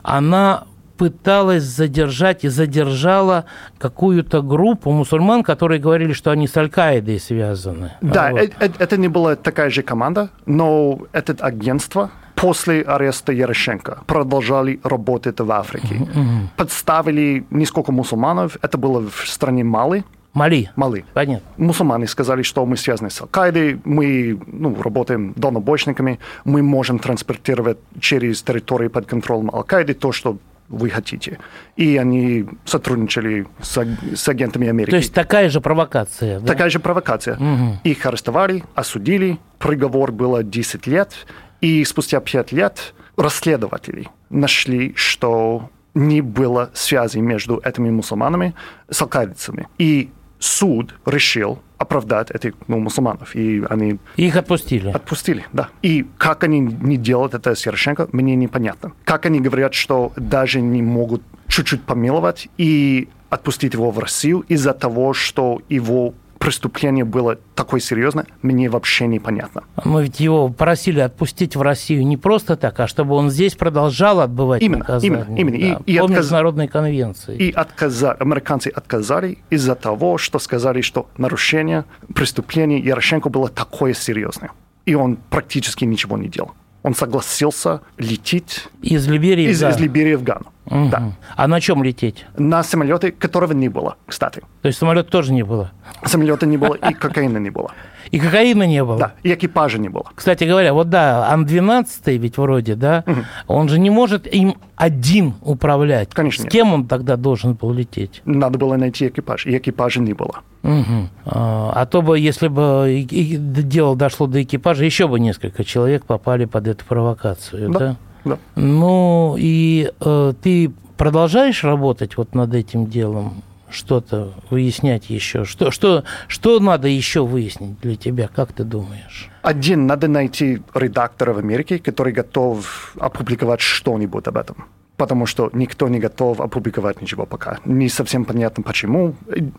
она 0.03 0.65
пыталась 0.97 1.63
задержать 1.63 2.43
и 2.43 2.49
задержала 2.49 3.45
какую-то 3.77 4.41
группу 4.41 4.91
мусульман, 4.91 5.43
которые 5.43 5.79
говорили, 5.79 6.11
что 6.11 6.31
они 6.31 6.49
с 6.49 6.57
Аль-Каидой 6.57 7.21
связаны. 7.21 7.93
Да, 8.01 8.31
вот. 8.31 8.41
это, 8.41 8.73
это 8.77 8.97
не 8.97 9.07
была 9.07 9.37
такая 9.37 9.69
же 9.69 9.83
команда, 9.83 10.29
но 10.45 10.99
это 11.13 11.37
агентство 11.39 12.11
после 12.39 12.81
ареста 12.81 13.31
Ярошенко 13.31 13.99
продолжали 14.05 14.79
работать 14.83 15.39
в 15.39 15.51
Африке. 15.51 15.95
Mm-hmm. 15.95 16.47
Подставили 16.55 17.45
несколько 17.49 17.91
мусульманов. 17.91 18.57
Это 18.61 18.77
было 18.77 19.09
в 19.09 19.27
стране 19.27 19.63
Мали. 19.63 20.03
Мали. 20.33 20.69
Мали. 20.75 21.05
Понятно. 21.13 21.47
Мусульмане 21.57 22.07
сказали, 22.07 22.43
что 22.43 22.65
мы 22.65 22.77
связаны 22.77 23.09
с 23.09 23.19
Аль-Каидой, 23.21 23.81
мы 23.83 24.39
ну, 24.45 24.79
работаем 24.81 25.33
донобойщиками, 25.35 26.19
мы 26.45 26.61
можем 26.61 26.99
транспортировать 26.99 27.79
через 27.99 28.43
территорию 28.43 28.91
под 28.91 29.07
контролем 29.07 29.49
Аль-Каиды 29.53 29.95
то, 29.95 30.11
что 30.11 30.37
вы 30.69 30.91
хотите. 30.91 31.39
И 31.77 31.97
они 31.97 32.45
сотрудничали 32.63 33.47
с, 33.59 33.85
с 34.15 34.29
агентами 34.29 34.67
Америки. 34.67 34.91
То 34.91 34.97
есть 34.97 35.13
такая 35.13 35.49
же 35.49 35.61
провокация? 35.61 36.39
Да? 36.39 36.45
Такая 36.45 36.69
же 36.69 36.79
провокация. 36.79 37.35
Угу. 37.35 37.79
Их 37.83 38.05
арестовали, 38.05 38.63
осудили, 38.75 39.39
приговор 39.57 40.11
было 40.11 40.43
10 40.43 40.85
лет, 40.85 41.13
и 41.61 41.83
спустя 41.85 42.19
5 42.19 42.51
лет 42.51 42.93
расследователи 43.17 44.07
нашли, 44.29 44.93
что 44.95 45.69
не 45.93 46.21
было 46.21 46.69
связи 46.73 47.17
между 47.17 47.61
этими 47.63 47.89
мусульманами 47.89 48.53
с 48.89 49.01
алкадицами. 49.01 49.67
И 49.77 50.09
суд 50.39 50.95
решил 51.05 51.59
оправдать 51.77 52.31
этих 52.31 52.53
ну, 52.67 52.79
мусульманов. 52.79 53.35
И 53.35 53.63
они... 53.69 53.99
Их 54.17 54.35
отпустили? 54.35 54.89
Отпустили, 54.89 55.45
да. 55.53 55.69
И 55.81 56.05
как 56.17 56.43
они 56.43 56.59
не 56.59 56.97
делают 56.97 57.33
это 57.33 57.55
с 57.55 57.65
Ярошенко, 57.65 58.09
мне 58.11 58.35
непонятно. 58.35 58.93
Как 59.05 59.25
они 59.25 59.39
говорят, 59.39 59.73
что 59.73 60.11
даже 60.15 60.61
не 60.61 60.81
могут 60.81 61.23
чуть-чуть 61.47 61.83
помиловать 61.83 62.47
и 62.57 63.09
отпустить 63.29 63.73
его 63.73 63.91
в 63.91 63.99
Россию 63.99 64.45
из-за 64.47 64.73
того, 64.73 65.13
что 65.13 65.61
его 65.69 66.13
преступление 66.39 67.05
было 67.05 67.37
такое 67.53 67.79
серьезное, 67.79 68.25
мне 68.41 68.69
вообще 68.69 69.05
непонятно. 69.07 69.63
Мы 69.83 70.03
ведь 70.03 70.19
его 70.19 70.49
просили 70.49 70.99
отпустить 71.01 71.55
в 71.55 71.61
Россию 71.61 72.07
не 72.07 72.17
просто 72.17 72.55
так, 72.55 72.79
а 72.79 72.87
чтобы 72.87 73.15
он 73.15 73.29
здесь 73.29 73.55
продолжал 73.55 74.21
отбывать 74.21 74.61
именно, 74.61 74.79
наказание. 74.79 75.25
Именно, 75.27 75.55
именно. 75.55 75.75
Да, 75.75 75.83
и, 75.85 75.93
и 75.93 75.97
по 75.99 76.05
отказ... 76.05 76.17
международной 76.17 76.67
конвенции. 76.67 77.37
И 77.37 77.51
отказа... 77.51 78.13
американцы 78.13 78.69
отказали 78.69 79.37
из-за 79.49 79.75
того, 79.75 80.17
что 80.17 80.39
сказали, 80.39 80.81
что 80.81 81.09
нарушение, 81.17 81.85
преступление 82.15 82.79
Ярошенко 82.79 83.29
было 83.29 83.49
такое 83.49 83.93
серьезное. 83.93 84.51
И 84.85 84.95
он 84.95 85.17
практически 85.29 85.85
ничего 85.85 86.17
не 86.17 86.29
делал. 86.29 86.53
Он 86.81 86.95
согласился 86.95 87.81
лететь 87.97 88.67
из 88.81 89.07
Либерии, 89.07 89.49
из, 89.49 89.59
да. 89.59 89.71
из 89.71 89.79
Либерии 89.79 90.15
в 90.15 90.23
Гану. 90.23 90.45
Угу. 90.69 90.89
Да. 90.89 91.13
А 91.35 91.47
на 91.47 91.59
чем 91.59 91.83
лететь? 91.83 92.25
На 92.37 92.63
самолете, 92.63 93.11
которого 93.11 93.53
не 93.53 93.69
было, 93.69 93.97
кстати. 94.05 94.41
То 94.61 94.67
есть 94.67 94.77
самолета 94.77 95.09
тоже 95.09 95.33
не 95.33 95.43
было? 95.43 95.71
Самолета 96.05 96.45
не 96.45 96.57
было, 96.57 96.75
и 96.75 96.93
кокаина 96.99 97.37
не 97.37 97.49
было. 97.49 97.71
И 98.11 98.19
кокаина 98.19 98.63
не 98.63 98.83
было? 98.83 98.97
Да, 98.97 99.13
и 99.23 99.33
экипажа 99.33 99.77
не 99.77 99.89
было. 99.89 100.05
Кстати 100.15 100.43
говоря, 100.43 100.73
вот 100.73 100.89
да, 100.89 101.31
Ан-12 101.31 102.17
ведь 102.17 102.37
вроде, 102.37 102.75
да, 102.75 103.03
угу. 103.05 103.19
он 103.47 103.69
же 103.69 103.79
не 103.79 103.89
может 103.89 104.31
им 104.31 104.55
один 104.75 105.35
управлять. 105.41 106.09
Конечно 106.13 106.43
С 106.43 106.45
нет. 106.45 106.51
кем 106.51 106.73
он 106.73 106.87
тогда 106.87 107.17
должен 107.17 107.53
был 107.53 107.73
лететь? 107.73 108.21
Надо 108.25 108.57
было 108.57 108.77
найти 108.77 109.07
экипаж, 109.07 109.45
и 109.45 109.57
экипажа 109.57 110.01
не 110.01 110.13
было. 110.13 110.41
Угу. 110.63 111.09
А, 111.25 111.71
а 111.75 111.85
то 111.85 112.01
бы, 112.01 112.19
если 112.19 112.47
бы 112.47 113.05
дело 113.09 113.95
дошло 113.95 114.27
до 114.27 114.41
экипажа, 114.41 114.85
еще 114.85 115.07
бы 115.07 115.19
несколько 115.19 115.63
человек 115.63 116.05
попали 116.05 116.45
под 116.45 116.67
эту 116.67 116.85
провокацию, 116.85 117.69
да? 117.71 117.79
да? 117.79 117.95
Да. 118.25 118.37
Ну, 118.55 119.35
и 119.37 119.91
э, 119.99 120.33
ты 120.41 120.71
продолжаешь 120.97 121.63
работать 121.63 122.17
вот 122.17 122.35
над 122.35 122.53
этим 122.53 122.87
делом? 122.87 123.43
Что-то 123.69 124.33
выяснять 124.49 125.11
еще? 125.11 125.45
Что, 125.45 125.69
что, 125.69 126.03
что 126.27 126.59
надо 126.59 126.87
еще 126.87 127.23
выяснить 127.23 127.79
для 127.81 127.95
тебя, 127.95 128.27
как 128.27 128.51
ты 128.51 128.63
думаешь? 128.63 129.29
Один, 129.43 129.85
надо 129.85 130.07
найти 130.07 130.61
редактора 130.73 131.33
в 131.33 131.37
Америке, 131.37 131.77
который 131.77 132.11
готов 132.11 132.95
опубликовать 132.99 133.61
что-нибудь 133.61 134.27
об 134.27 134.37
этом 134.37 134.65
потому 134.99 135.25
что 135.25 135.49
никто 135.53 135.87
не 135.87 135.97
готов 135.99 136.41
опубликовать 136.41 137.01
ничего 137.01 137.25
пока. 137.25 137.59
Не 137.63 137.87
совсем 137.87 138.25
понятно 138.25 138.63
почему. 138.63 139.15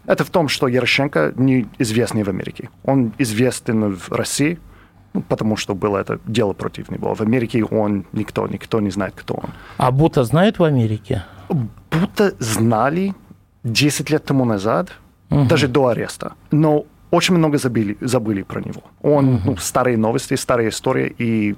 Это 0.06 0.22
в 0.22 0.28
том, 0.28 0.48
что 0.48 0.68
Ярошенко 0.68 1.32
неизвестный 1.34 2.24
в 2.24 2.28
Америке. 2.28 2.68
Он 2.84 3.12
известен 3.18 3.96
в 3.96 4.12
России, 4.12 4.58
потому 5.28 5.56
что 5.56 5.74
было 5.74 5.98
это 5.98 6.18
дело 6.26 6.52
против 6.52 6.90
него. 6.90 7.14
В 7.14 7.20
Америке 7.20 7.64
он 7.64 8.04
никто, 8.12 8.46
никто 8.48 8.80
не 8.80 8.90
знает, 8.90 9.14
кто 9.16 9.34
он. 9.34 9.50
А 9.76 9.90
Бута 9.90 10.24
знают 10.24 10.58
в 10.58 10.64
Америке? 10.64 11.22
Бута 11.90 12.34
знали 12.38 13.14
10 13.64 14.10
лет 14.10 14.24
тому 14.24 14.44
назад, 14.44 14.90
угу. 15.30 15.44
даже 15.44 15.68
до 15.68 15.86
ареста. 15.88 16.32
Но 16.52 16.84
очень 17.10 17.36
много 17.36 17.58
забыли, 17.58 17.96
забыли 18.00 18.42
про 18.42 18.60
него. 18.60 18.82
Он, 19.02 19.34
угу. 19.34 19.40
ну, 19.46 19.56
старые 19.56 19.96
новости, 19.96 20.36
старые 20.36 20.68
истории, 20.68 21.14
и 21.18 21.56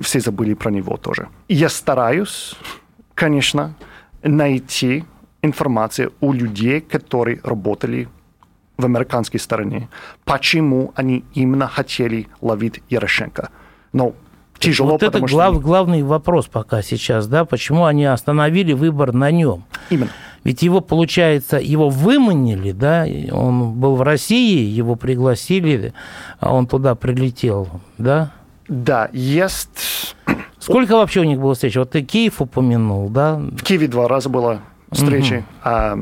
все 0.00 0.20
забыли 0.20 0.54
про 0.54 0.70
него 0.70 0.96
тоже. 0.96 1.28
Я 1.48 1.68
стараюсь, 1.68 2.56
конечно, 3.14 3.74
найти 4.22 5.04
информацию 5.42 6.12
у 6.20 6.32
людей, 6.32 6.80
которые 6.80 7.40
работали 7.42 8.08
в 8.80 8.84
американской 8.84 9.40
стороне, 9.40 9.88
почему 10.24 10.92
они 10.94 11.24
именно 11.34 11.66
хотели 11.66 12.28
ловить 12.40 12.82
Ярошенко. 12.88 13.50
Но 13.92 14.14
тяжело, 14.58 14.92
вот 14.92 15.02
это 15.02 15.20
глав, 15.20 15.54
что... 15.54 15.60
главный 15.60 16.02
вопрос 16.02 16.46
пока 16.46 16.82
сейчас, 16.82 17.26
да, 17.26 17.44
почему 17.44 17.84
они 17.84 18.04
остановили 18.04 18.72
выбор 18.72 19.12
на 19.12 19.30
нем. 19.30 19.64
Именно. 19.90 20.10
Ведь 20.42 20.62
его, 20.62 20.80
получается, 20.80 21.58
его 21.58 21.90
выманили, 21.90 22.72
да, 22.72 23.06
он 23.30 23.72
был 23.74 23.96
в 23.96 24.02
России, 24.02 24.64
его 24.64 24.96
пригласили, 24.96 25.92
а 26.38 26.54
он 26.54 26.66
туда 26.66 26.94
прилетел, 26.94 27.68
да? 27.98 28.32
Да, 28.68 29.10
есть... 29.12 30.16
Сколько 30.58 30.96
вообще 30.96 31.20
у 31.20 31.24
них 31.24 31.40
было 31.40 31.54
встреч? 31.54 31.76
Вот 31.76 31.90
ты 31.90 32.02
Киев 32.02 32.40
упомянул, 32.40 33.10
да? 33.10 33.36
В 33.36 33.62
Киеве 33.62 33.88
два 33.88 34.08
раза 34.08 34.28
была 34.28 34.60
встреча 34.90 35.34
угу. 35.34 35.44
а, 35.64 35.98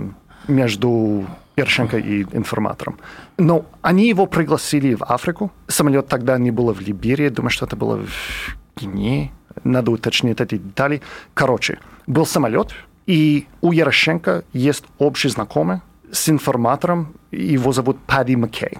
между 0.46 1.26
Ярошенко 1.58 1.98
и 1.98 2.22
информатором. 2.32 2.98
Но 3.38 3.64
они 3.82 4.08
его 4.08 4.26
пригласили 4.26 4.94
в 4.94 5.02
Африку. 5.02 5.50
Самолет 5.66 6.08
тогда 6.08 6.38
не 6.38 6.50
было 6.50 6.72
в 6.72 6.80
Либерии, 6.80 7.28
думаю, 7.28 7.50
что 7.50 7.66
это 7.66 7.76
было 7.76 7.96
в 7.96 8.80
Гинее. 8.80 9.30
Надо 9.64 9.90
уточнить 9.90 10.40
эти 10.40 10.58
детали. 10.58 11.00
Короче, 11.34 11.78
был 12.06 12.26
самолет, 12.26 12.74
и 13.06 13.46
у 13.60 13.72
Ярошенко 13.72 14.44
есть 14.52 14.84
общий 14.98 15.28
знакомый 15.30 15.80
с 16.12 16.28
информатором, 16.28 17.14
его 17.32 17.72
зовут 17.72 17.98
Падди 18.06 18.36
Маккей. 18.36 18.78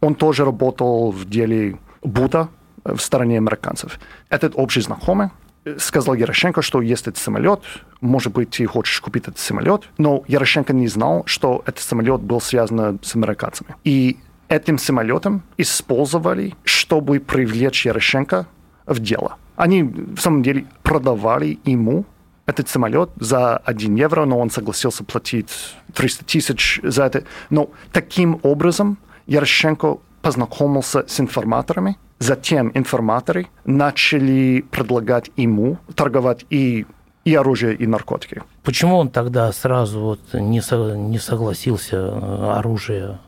Он 0.00 0.14
тоже 0.14 0.44
работал 0.44 1.10
в 1.10 1.28
деле 1.28 1.78
Бута 2.02 2.48
в 2.84 2.98
стороне 2.98 3.38
американцев. 3.38 3.98
Этот 4.28 4.52
общий 4.54 4.80
знакомый 4.80 5.30
сказал 5.78 6.14
Ярошенко, 6.14 6.62
что 6.62 6.80
есть 6.80 7.08
этот 7.08 7.18
самолет, 7.18 7.60
может 8.00 8.32
быть, 8.32 8.50
ты 8.50 8.66
хочешь 8.66 9.00
купить 9.00 9.24
этот 9.24 9.38
самолет, 9.38 9.88
но 9.98 10.22
Ярошенко 10.28 10.72
не 10.72 10.88
знал, 10.88 11.22
что 11.26 11.62
этот 11.66 11.82
самолет 11.82 12.20
был 12.20 12.40
связан 12.40 12.98
с 13.02 13.16
американцами. 13.16 13.74
И 13.84 14.18
этим 14.48 14.78
самолетом 14.78 15.42
использовали, 15.56 16.54
чтобы 16.64 17.20
привлечь 17.20 17.86
Ярошенко 17.86 18.46
в 18.86 18.98
дело. 19.00 19.36
Они, 19.56 19.82
в 19.82 20.18
самом 20.18 20.42
деле, 20.42 20.66
продавали 20.82 21.58
ему 21.64 22.04
этот 22.46 22.68
самолет 22.68 23.10
за 23.16 23.58
1 23.58 23.94
евро, 23.96 24.24
но 24.24 24.38
он 24.38 24.50
согласился 24.50 25.04
платить 25.04 25.50
300 25.92 26.24
тысяч 26.24 26.80
за 26.82 27.04
это. 27.04 27.24
Но 27.50 27.70
таким 27.92 28.40
образом 28.42 28.98
Ярошенко 29.26 29.98
познакомился 30.22 31.04
с 31.06 31.20
информаторами, 31.20 31.98
затем 32.18 32.70
информаторы 32.74 33.48
начали 33.66 34.64
предлагать 34.70 35.30
ему 35.36 35.78
торговать 35.94 36.46
и 36.48 36.86
и 37.28 37.34
оружие, 37.34 37.74
и 37.74 37.86
наркотики. 37.86 38.42
Почему 38.62 38.96
он 38.96 39.08
тогда 39.10 39.52
сразу 39.52 40.00
вот 40.00 40.20
не, 40.32 40.62
со, 40.62 40.96
не 40.96 41.18
согласился 41.18 41.96
э, 41.96 42.52
оружие 42.56 43.18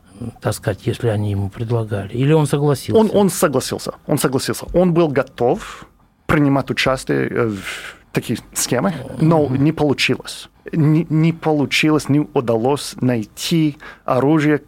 таскать, 0.41 0.87
если 0.87 1.09
они 1.09 1.31
ему 1.31 1.49
предлагали? 1.49 2.13
Или 2.13 2.33
он 2.33 2.47
согласился? 2.47 2.99
Он, 2.99 3.11
он 3.13 3.29
согласился. 3.29 3.93
Он 4.07 4.17
согласился. 4.17 4.65
Он 4.73 4.93
был 4.93 5.07
готов 5.07 5.85
принимать 6.25 6.71
участие 6.71 7.29
э, 7.29 7.47
в 7.49 7.95
такие 8.11 8.39
схемы, 8.53 8.93
но 9.19 9.47
не 9.47 9.71
получилось. 9.71 10.49
Не, 10.71 11.05
не 11.09 11.31
получилось, 11.31 12.09
не 12.09 12.27
удалось 12.33 12.95
найти 13.01 13.77
оружие, 14.05 14.61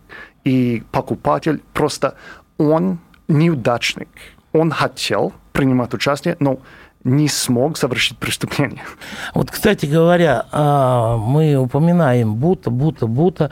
и 0.43 0.83
покупатель 0.91 1.61
просто 1.73 2.15
он 2.57 2.99
неудачник. 3.27 4.09
Он 4.51 4.69
хотел 4.71 5.33
принимать 5.53 5.93
участие, 5.93 6.35
но 6.39 6.59
не 7.03 7.27
смог 7.27 7.77
совершить 7.77 8.17
преступление. 8.17 8.81
Вот, 9.33 9.49
кстати 9.51 9.85
говоря, 9.85 10.45
а, 10.51 11.17
мы 11.17 11.55
упоминаем 11.55 12.35
Бута, 12.35 12.69
Бута, 12.69 13.07
Бута. 13.07 13.51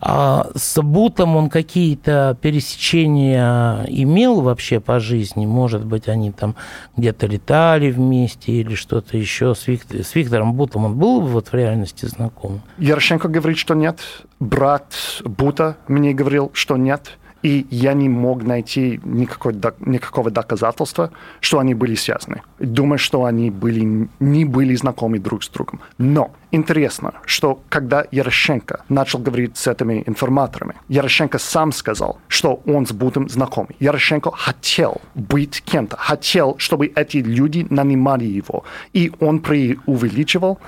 А 0.00 0.48
с 0.54 0.80
Бутом 0.82 1.36
он 1.36 1.50
какие-то 1.50 2.36
пересечения 2.40 3.84
имел 3.88 4.40
вообще 4.40 4.80
по 4.80 4.98
жизни? 4.98 5.46
Может 5.46 5.84
быть, 5.84 6.08
они 6.08 6.32
там 6.32 6.56
где-то 6.96 7.26
летали 7.26 7.90
вместе 7.90 8.52
или 8.52 8.74
что-то 8.74 9.16
еще? 9.16 9.54
С, 9.54 9.66
Виктор, 9.66 10.02
с 10.02 10.14
Виктором 10.14 10.54
Бутом 10.54 10.84
он 10.84 10.96
был 10.96 11.20
вот 11.20 11.48
в 11.48 11.54
реальности 11.54 12.06
знаком? 12.06 12.60
Ярошенко 12.78 13.28
говорит, 13.28 13.58
что 13.58 13.74
нет. 13.74 14.00
Брат 14.40 14.94
Бута 15.24 15.76
мне 15.86 16.12
говорил, 16.12 16.50
что 16.54 16.76
нет 16.76 17.18
и 17.42 17.66
я 17.70 17.94
не 17.94 18.08
мог 18.08 18.42
найти 18.42 19.00
никакой, 19.04 19.54
никакого 19.80 20.30
доказательства, 20.30 21.10
что 21.40 21.58
они 21.58 21.74
были 21.74 21.94
связаны. 21.94 22.42
Думаю, 22.58 22.98
что 22.98 23.24
они 23.24 23.50
были, 23.50 24.08
не 24.20 24.44
были 24.44 24.74
знакомы 24.74 25.18
друг 25.18 25.42
с 25.42 25.48
другом. 25.48 25.80
Но 25.98 26.32
интересно, 26.50 27.14
что 27.24 27.62
когда 27.68 28.04
Ярошенко 28.10 28.84
начал 28.88 29.18
говорить 29.18 29.56
с 29.56 29.66
этими 29.66 30.02
информаторами, 30.06 30.74
Ярошенко 30.88 31.38
сам 31.38 31.72
сказал, 31.72 32.18
что 32.28 32.62
он 32.66 32.86
с 32.86 32.92
Бутом 32.92 33.28
знакомый. 33.28 33.76
Ярошенко 33.80 34.30
хотел 34.32 35.00
быть 35.14 35.62
кем-то, 35.62 35.96
хотел, 35.96 36.56
чтобы 36.58 36.86
эти 36.86 37.18
люди 37.18 37.66
нанимали 37.70 38.24
его. 38.24 38.64
И 38.92 39.12
он 39.20 39.40
преувеличивал 39.40 40.58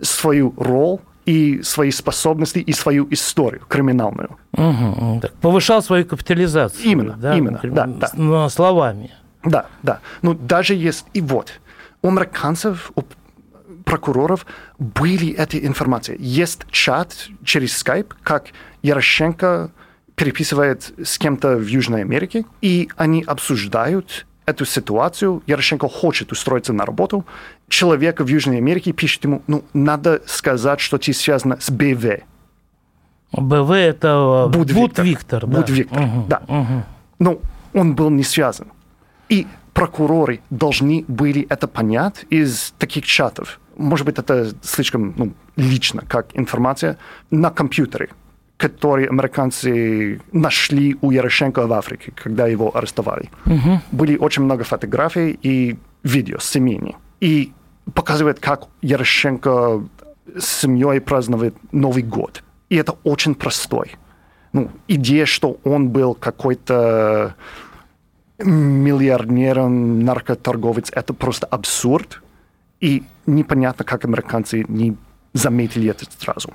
свою 0.00 0.54
роль 0.56 1.00
и 1.30 1.62
свои 1.62 1.92
способности, 1.92 2.58
и 2.58 2.72
свою 2.72 3.06
историю 3.10 3.62
криминальную. 3.68 4.36
Угу, 4.52 5.20
так, 5.22 5.32
повышал 5.34 5.80
свою 5.80 6.04
капитализацию. 6.04 6.84
Именно, 6.84 7.16
да, 7.16 7.36
именно, 7.36 7.60
да, 7.62 7.86
да. 7.86 8.10
Но 8.14 8.48
словами. 8.48 9.12
Да, 9.44 9.66
да. 9.84 10.00
Ну, 10.22 10.34
даже 10.34 10.74
есть... 10.74 11.06
И 11.14 11.20
вот, 11.20 11.52
у 12.02 12.08
американцев, 12.08 12.90
у 12.96 13.02
прокуроров 13.84 14.44
были 14.78 15.28
эти 15.28 15.64
информации. 15.64 16.16
Есть 16.18 16.66
чат 16.72 17.14
через 17.44 17.78
скайп, 17.78 18.12
как 18.24 18.48
Ярошенко 18.82 19.70
переписывает 20.16 20.92
с 21.02 21.16
кем-то 21.16 21.56
в 21.56 21.66
Южной 21.66 22.00
Америке, 22.00 22.44
и 22.60 22.88
они 22.96 23.22
обсуждают 23.24 24.26
эту 24.50 24.64
ситуацию, 24.64 25.42
Ярошенко 25.46 25.88
хочет 25.88 26.32
устроиться 26.32 26.72
на 26.72 26.84
работу, 26.84 27.24
человек 27.68 28.20
в 28.20 28.26
Южной 28.26 28.58
Америке 28.58 28.92
пишет 28.92 29.24
ему, 29.24 29.42
ну, 29.46 29.64
надо 29.72 30.22
сказать, 30.26 30.80
что 30.80 30.98
ты 30.98 31.12
связано 31.12 31.58
с 31.60 31.70
БВ. 31.70 32.22
БВ 33.32 33.70
это 33.70 34.48
Буд, 34.52 34.72
Буд 34.72 34.98
Виктор. 34.98 35.04
Виктор 35.04 35.46
да. 35.46 35.58
Буд 35.58 35.70
Виктор, 35.70 36.02
угу, 36.02 36.26
да. 36.28 36.42
Угу. 36.48 36.82
Но 37.20 37.38
он 37.72 37.94
был 37.94 38.10
не 38.10 38.24
связан. 38.24 38.68
И 39.28 39.46
прокуроры 39.72 40.40
должны 40.50 41.04
были 41.06 41.46
это 41.48 41.68
понять 41.68 42.26
из 42.30 42.74
таких 42.78 43.06
чатов. 43.06 43.60
Может 43.76 44.04
быть, 44.04 44.18
это 44.18 44.52
слишком 44.62 45.14
ну, 45.16 45.32
лично, 45.56 46.02
как 46.06 46.26
информация 46.34 46.98
на 47.30 47.50
компьютере 47.50 48.08
которые 48.60 49.08
американцы 49.08 50.20
нашли 50.32 50.96
у 51.00 51.10
Ярошенко 51.10 51.66
в 51.66 51.72
Африке, 51.72 52.12
когда 52.14 52.46
его 52.46 52.76
арестовали. 52.76 53.30
Угу. 53.46 53.80
Были 53.92 54.18
очень 54.18 54.42
много 54.42 54.64
фотографий 54.64 55.38
и 55.42 55.78
видео 56.02 56.38
с 56.38 56.44
семьями. 56.44 56.94
И 57.20 57.52
показывает, 57.94 58.38
как 58.38 58.68
Ярошенко 58.82 59.82
с 60.38 60.60
семьей 60.60 61.00
празднует 61.00 61.54
Новый 61.72 62.02
год. 62.02 62.42
И 62.68 62.76
это 62.76 62.96
очень 63.02 63.34
простой. 63.34 63.96
Ну, 64.52 64.70
идея, 64.88 65.24
что 65.24 65.56
он 65.64 65.88
был 65.88 66.14
какой-то 66.14 67.34
миллиардером, 68.38 70.04
наркоторговец, 70.04 70.90
это 70.92 71.14
просто 71.14 71.46
абсурд. 71.46 72.22
И 72.80 73.04
непонятно, 73.26 73.86
как 73.86 74.04
американцы 74.04 74.66
не 74.68 74.96
заметили 75.32 75.88
это 75.88 76.04
сразу. 76.18 76.52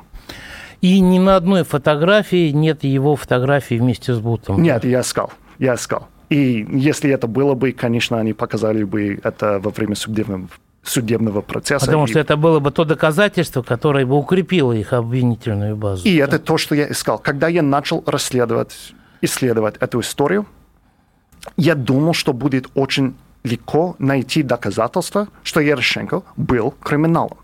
И 0.85 0.99
ни 0.99 1.17
на 1.17 1.35
одной 1.35 1.63
фотографии 1.63 2.51
нет 2.51 2.83
его 2.83 3.15
фотографии 3.15 3.73
вместе 3.73 4.13
с 4.13 4.19
Бутом. 4.19 4.61
Нет, 4.61 4.85
я 4.85 5.01
искал. 5.01 5.31
Я 5.57 5.73
искал. 5.73 6.09
И 6.29 6.63
если 6.71 7.09
это 7.09 7.25
было 7.25 7.55
бы, 7.55 7.71
конечно, 7.71 8.19
они 8.19 8.33
показали 8.33 8.83
бы 8.83 9.19
это 9.23 9.59
во 9.59 9.71
время 9.71 9.95
судебного, 9.95 10.47
судебного 10.83 11.41
процесса. 11.41 11.87
Потому 11.87 12.05
и... 12.05 12.09
что 12.09 12.19
это 12.19 12.37
было 12.37 12.59
бы 12.59 12.69
то 12.69 12.85
доказательство, 12.85 13.63
которое 13.63 14.05
бы 14.05 14.15
укрепило 14.15 14.73
их 14.73 14.93
обвинительную 14.93 15.75
базу. 15.75 16.07
И 16.07 16.19
да? 16.19 16.25
это 16.25 16.37
то, 16.37 16.59
что 16.59 16.75
я 16.75 16.87
искал. 16.91 17.17
Когда 17.17 17.47
я 17.47 17.63
начал 17.63 18.03
расследовать, 18.05 18.93
исследовать 19.23 19.77
эту 19.79 20.01
историю, 20.01 20.45
я 21.57 21.73
думал, 21.73 22.13
что 22.13 22.31
будет 22.31 22.69
очень 22.75 23.15
легко 23.43 23.95
найти 23.97 24.43
доказательства, 24.43 25.29
что 25.41 25.61
Ярошенко 25.61 26.21
был 26.37 26.75
криминалом. 26.79 27.39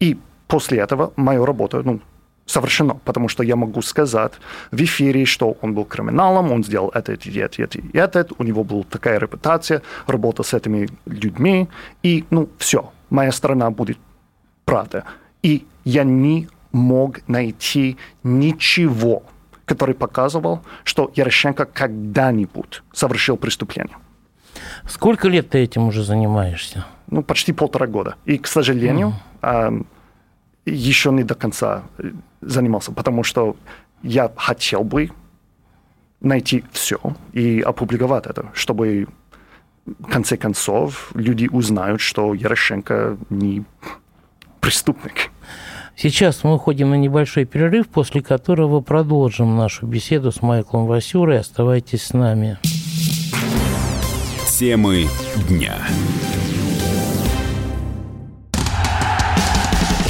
И 0.00 0.18
после 0.48 0.80
этого 0.80 1.14
мою 1.16 1.46
работу, 1.46 1.80
ну, 1.82 2.00
совершено, 2.46 2.94
потому 3.04 3.28
что 3.28 3.42
я 3.42 3.56
могу 3.56 3.82
сказать 3.82 4.32
в 4.70 4.82
эфире, 4.82 5.24
что 5.24 5.56
он 5.62 5.74
был 5.74 5.84
криминалом, 5.84 6.52
он 6.52 6.64
сделал 6.64 6.90
это, 6.94 7.12
это, 7.12 7.30
это, 7.30 7.62
это, 7.62 8.18
это, 8.18 8.34
у 8.38 8.42
него 8.42 8.64
была 8.64 8.82
такая 8.84 9.18
репутация, 9.18 9.82
работа 10.06 10.42
с 10.42 10.54
этими 10.54 10.88
людьми, 11.06 11.68
и, 12.02 12.24
ну, 12.30 12.48
все, 12.58 12.92
моя 13.10 13.32
страна 13.32 13.70
будет 13.70 13.98
правда. 14.64 15.04
И 15.42 15.66
я 15.84 16.04
не 16.04 16.48
мог 16.72 17.26
найти 17.28 17.96
ничего, 18.22 19.22
который 19.64 19.94
показывал, 19.94 20.60
что 20.84 21.10
Ярошенко 21.14 21.64
когда-нибудь 21.64 22.82
совершил 22.92 23.36
преступление. 23.36 23.96
Сколько 24.88 25.28
лет 25.28 25.50
ты 25.50 25.58
этим 25.58 25.88
уже 25.88 26.02
занимаешься? 26.02 26.84
Ну, 27.06 27.22
почти 27.22 27.52
полтора 27.52 27.86
года. 27.86 28.16
И, 28.24 28.38
к 28.38 28.46
сожалению, 28.46 29.14
mm 29.40 29.86
еще 30.66 31.10
не 31.10 31.24
до 31.24 31.34
конца 31.34 31.84
э, 31.98 32.12
занимался, 32.40 32.92
потому 32.92 33.22
что 33.22 33.56
я 34.02 34.30
хотел 34.36 34.84
бы 34.84 35.10
найти 36.20 36.64
все 36.72 36.98
и 37.32 37.60
опубликовать 37.60 38.26
это, 38.26 38.50
чтобы 38.54 39.08
в 39.86 40.10
конце 40.10 40.36
концов 40.36 41.10
люди 41.14 41.48
узнают, 41.50 42.00
что 42.00 42.34
Ярошенко 42.34 43.18
не 43.30 43.64
преступник. 44.60 45.30
Сейчас 45.96 46.42
мы 46.42 46.54
уходим 46.54 46.90
на 46.90 46.96
небольшой 46.96 47.44
перерыв, 47.44 47.88
после 47.88 48.20
которого 48.20 48.80
продолжим 48.80 49.56
нашу 49.56 49.86
беседу 49.86 50.32
с 50.32 50.42
Майклом 50.42 50.86
Васюрой. 50.86 51.38
Оставайтесь 51.38 52.02
с 52.02 52.12
нами. 52.12 52.58
Темы 54.58 55.06
дня. 55.48 55.76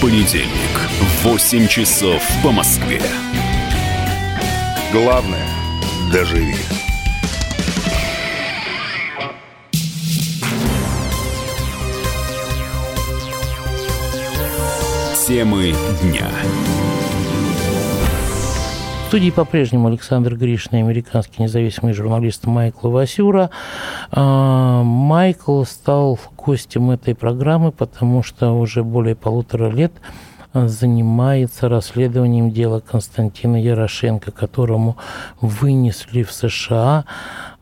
понедельник 0.00 0.78
в 1.00 1.24
8 1.24 1.68
часов 1.68 2.22
по 2.42 2.50
Москве. 2.50 3.00
Главное– 4.92 5.46
доживи. 6.12 6.56
Темы 15.26 15.74
дня 16.02 16.30
студии 19.10 19.30
по-прежнему 19.30 19.88
Александр 19.88 20.36
Гришин 20.36 20.76
американский 20.76 21.42
независимый 21.42 21.94
журналист 21.94 22.46
Майкл 22.46 22.90
Васюра. 22.90 23.50
А, 24.12 24.84
Майкл 24.84 25.64
стал 25.64 26.16
гостем 26.36 26.92
этой 26.92 27.16
программы, 27.16 27.72
потому 27.72 28.22
что 28.22 28.52
уже 28.52 28.84
более 28.84 29.16
полутора 29.16 29.68
лет 29.68 29.92
занимается 30.54 31.68
расследованием 31.68 32.52
дела 32.52 32.78
Константина 32.78 33.60
Ярошенко, 33.60 34.30
которому 34.30 34.96
вынесли 35.40 36.22
в 36.22 36.30
США 36.30 37.04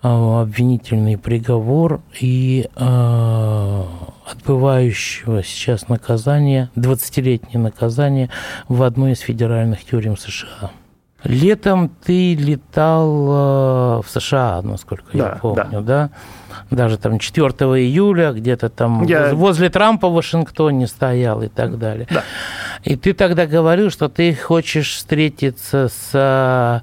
а, 0.02 0.42
обвинительный 0.42 1.16
приговор 1.16 2.02
и 2.20 2.68
э, 2.76 3.82
отбывающего 4.30 5.42
сейчас 5.42 5.88
наказание, 5.88 6.68
20-летнее 6.76 7.58
наказание 7.58 8.28
в 8.68 8.82
одной 8.82 9.12
из 9.12 9.20
федеральных 9.20 9.82
тюрем 9.82 10.18
США. 10.18 10.72
Летом 11.28 11.90
ты 12.04 12.34
летал 12.34 13.06
э, 13.98 14.02
в 14.02 14.06
США, 14.08 14.62
насколько 14.62 15.04
да, 15.12 15.18
я 15.18 15.28
помню, 15.36 15.82
да? 15.82 16.10
да? 16.70 16.76
Даже 16.76 16.96
там 16.96 17.18
4 17.18 17.44
июля 17.44 18.32
где-то 18.32 18.70
там 18.70 19.04
я... 19.04 19.34
возле 19.34 19.68
Трампа 19.68 20.08
в 20.08 20.14
Вашингтоне 20.14 20.86
стоял 20.86 21.42
и 21.42 21.48
так 21.48 21.78
далее. 21.78 22.06
Да. 22.10 22.24
И 22.82 22.96
ты 22.96 23.12
тогда 23.12 23.46
говорил, 23.46 23.90
что 23.90 24.08
ты 24.08 24.34
хочешь 24.34 24.94
встретиться 24.94 25.88
с 25.88 26.82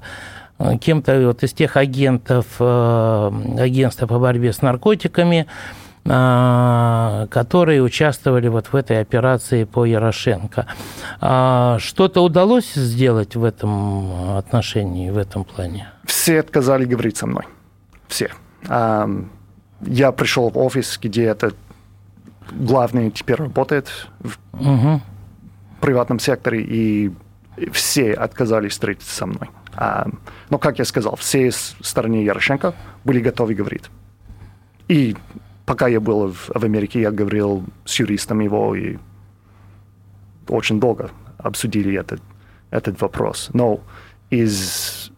э, 0.58 0.78
кем-то 0.78 1.26
вот 1.26 1.42
из 1.42 1.52
тех 1.52 1.76
агентов 1.76 2.46
э, 2.60 3.32
агентства 3.58 4.06
по 4.06 4.20
борьбе 4.20 4.52
с 4.52 4.62
наркотиками, 4.62 5.48
которые 6.06 7.82
участвовали 7.82 8.48
вот 8.48 8.68
в 8.68 8.76
этой 8.76 9.00
операции 9.00 9.64
по 9.64 9.84
Ярошенко. 9.84 10.66
А, 11.20 11.78
что-то 11.80 12.22
удалось 12.22 12.72
сделать 12.74 13.34
в 13.36 13.44
этом 13.44 14.36
отношении, 14.36 15.10
в 15.10 15.18
этом 15.18 15.44
плане? 15.44 15.88
Все 16.04 16.40
отказали 16.40 16.84
говорить 16.84 17.16
со 17.16 17.26
мной. 17.26 17.44
Все. 18.08 18.30
Я 18.68 20.12
пришел 20.12 20.48
в 20.50 20.58
офис, 20.58 20.98
где 21.02 21.24
это 21.24 21.52
главный 22.52 23.10
теперь 23.10 23.36
работает 23.36 23.88
в 24.20 24.38
угу. 24.54 25.00
приватном 25.80 26.18
секторе, 26.18 26.62
и 26.62 27.12
все 27.72 28.12
отказались 28.12 28.72
встретиться 28.72 29.14
со 29.14 29.26
мной. 29.26 29.50
Но, 30.50 30.58
как 30.58 30.78
я 30.78 30.84
сказал, 30.84 31.16
все 31.16 31.50
стороны 31.50 32.24
Ярошенко 32.24 32.74
были 33.04 33.20
готовы 33.20 33.54
говорить. 33.54 33.84
И 34.88 35.16
пока 35.66 35.88
я 35.88 36.00
был 36.00 36.32
в, 36.32 36.50
в 36.54 36.64
Америке, 36.64 37.00
я 37.00 37.10
говорил 37.10 37.64
с 37.84 37.98
юристом 38.00 38.40
его 38.40 38.74
и 38.74 38.96
очень 40.48 40.80
долго 40.80 41.10
обсудили 41.38 41.98
этот, 41.98 42.22
этот 42.70 43.00
вопрос. 43.00 43.50
Но 43.52 43.80
из 44.30 45.10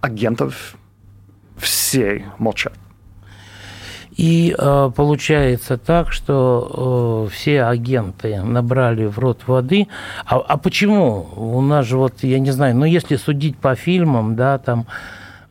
агентов 0.00 0.76
все 1.56 2.24
молчат. 2.38 2.74
И 4.16 4.54
э, 4.58 4.90
получается 4.96 5.76
так, 5.76 6.10
что 6.10 7.26
э, 7.28 7.34
все 7.34 7.64
агенты 7.64 8.42
набрали 8.42 9.04
в 9.04 9.18
рот 9.18 9.42
воды. 9.46 9.88
А, 10.24 10.38
а 10.38 10.56
почему? 10.56 11.28
У 11.36 11.60
нас 11.60 11.86
же 11.86 11.98
вот, 11.98 12.22
я 12.22 12.38
не 12.38 12.50
знаю, 12.50 12.76
ну 12.76 12.86
если 12.86 13.16
судить 13.16 13.58
по 13.58 13.74
фильмам, 13.74 14.34
да, 14.34 14.56
там 14.56 14.86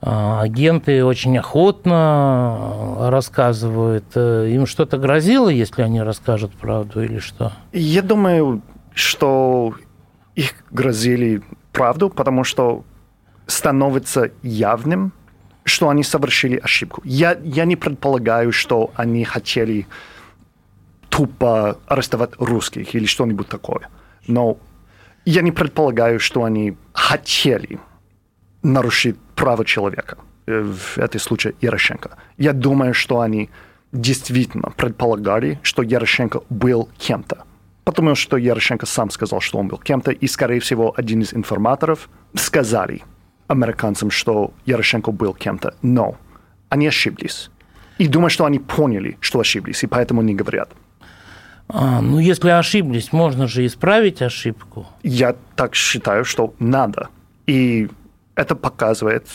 агенты 0.01 1.03
очень 1.03 1.37
охотно 1.37 3.09
рассказывают. 3.09 4.05
Э, 4.15 4.47
им 4.49 4.65
что-то 4.65 4.97
грозило, 4.97 5.49
если 5.49 5.81
они 5.81 6.01
расскажут 6.01 6.53
правду 6.53 7.03
или 7.03 7.19
что? 7.19 7.53
Я 7.71 8.01
думаю, 8.01 8.61
что 8.93 9.73
их 10.35 10.53
грозили 10.71 11.41
правду, 11.71 12.09
потому 12.09 12.43
что 12.43 12.83
становится 13.47 14.31
явным, 14.43 15.11
что 15.63 15.89
они 15.89 16.03
совершили 16.03 16.57
ошибку. 16.57 17.01
Я, 17.03 17.37
я 17.43 17.65
не 17.65 17.75
предполагаю, 17.75 18.51
что 18.51 18.91
они 18.95 19.23
хотели 19.23 19.87
тупо 21.09 21.77
арестовать 21.87 22.31
русских 22.37 22.93
или 22.93 23.05
что-нибудь 23.05 23.47
такое. 23.47 23.89
Но 24.27 24.57
я 25.25 25.41
не 25.41 25.51
предполагаю, 25.51 26.19
что 26.19 26.43
они 26.43 26.77
хотели 26.93 27.79
нарушить 28.61 29.17
право 29.35 29.65
человека, 29.65 30.17
э, 30.47 30.61
в 30.61 30.97
этом 30.97 31.19
случае 31.19 31.53
Ярошенко. 31.61 32.17
Я 32.37 32.53
думаю, 32.53 32.93
что 32.93 33.19
они 33.19 33.49
действительно 33.91 34.71
предполагали, 34.75 35.59
что 35.61 35.83
Ярошенко 35.83 36.41
был 36.49 36.89
кем-то. 36.97 37.43
Потому 37.83 38.15
что 38.15 38.37
Ярошенко 38.37 38.85
сам 38.85 39.09
сказал, 39.09 39.41
что 39.41 39.59
он 39.59 39.67
был 39.67 39.77
кем-то, 39.77 40.11
и, 40.11 40.27
скорее 40.27 40.59
всего, 40.59 40.93
один 40.97 41.21
из 41.21 41.33
информаторов 41.33 42.09
сказали 42.33 43.03
американцам, 43.47 44.09
что 44.09 44.51
Ярошенко 44.65 45.11
был 45.11 45.33
кем-то. 45.33 45.75
Но 45.81 46.17
они 46.69 46.87
ошиблись. 46.87 47.51
И 47.99 48.07
думаю, 48.07 48.29
что 48.29 48.45
они 48.45 48.59
поняли, 48.59 49.17
что 49.21 49.39
ошиблись, 49.39 49.83
и 49.83 49.87
поэтому 49.87 50.21
не 50.21 50.35
говорят. 50.35 50.69
А, 51.67 52.01
ну, 52.01 52.19
если 52.19 52.49
ошиблись, 52.49 53.13
можно 53.13 53.47
же 53.47 53.65
исправить 53.65 54.21
ошибку. 54.21 54.87
Я 55.03 55.35
так 55.55 55.75
считаю, 55.75 56.25
что 56.25 56.53
надо. 56.59 57.07
И 57.47 57.89
это 58.35 58.55
показывает 58.55 59.27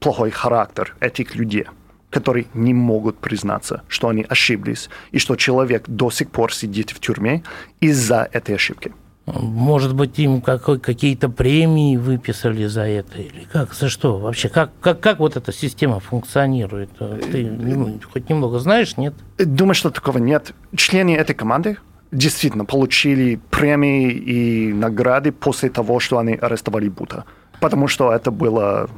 плохой 0.00 0.30
характер 0.30 0.96
этих 1.00 1.34
людей, 1.34 1.66
которые 2.10 2.46
не 2.54 2.74
могут 2.74 3.18
признаться, 3.18 3.82
что 3.88 4.08
они 4.08 4.24
ошиблись, 4.28 4.88
и 5.12 5.18
что 5.18 5.36
человек 5.36 5.84
до 5.88 6.10
сих 6.10 6.30
пор 6.30 6.52
сидит 6.52 6.90
в 6.90 7.00
тюрьме 7.00 7.42
из-за 7.80 8.28
этой 8.32 8.54
ошибки. 8.54 8.92
Может 9.26 9.94
быть, 9.94 10.18
им 10.18 10.42
какие-то 10.42 11.30
премии 11.30 11.96
выписали 11.96 12.66
за 12.66 12.82
это? 12.82 13.18
Или 13.18 13.46
как? 13.50 13.72
За 13.72 13.88
что? 13.88 14.18
Вообще, 14.18 14.50
как, 14.50 14.70
как, 14.82 15.00
как 15.00 15.18
вот 15.18 15.36
эта 15.36 15.50
система 15.50 15.98
функционирует? 15.98 16.90
Ты 17.32 17.50
ну, 17.50 17.98
хоть 18.12 18.28
немного 18.28 18.58
знаешь, 18.58 18.98
нет? 18.98 19.14
Думаю, 19.38 19.74
что 19.74 19.88
такого 19.88 20.18
нет. 20.18 20.52
Члены 20.76 21.16
этой 21.16 21.34
команды 21.34 21.78
действительно 22.12 22.66
получили 22.66 23.40
премии 23.50 24.10
и 24.12 24.72
награды 24.74 25.32
после 25.32 25.70
того, 25.70 26.00
что 26.00 26.18
они 26.18 26.34
арестовали 26.34 26.90
Бута 26.90 27.24
потому 27.60 27.88
что 27.88 28.12
это 28.12 28.30
было 28.30 28.88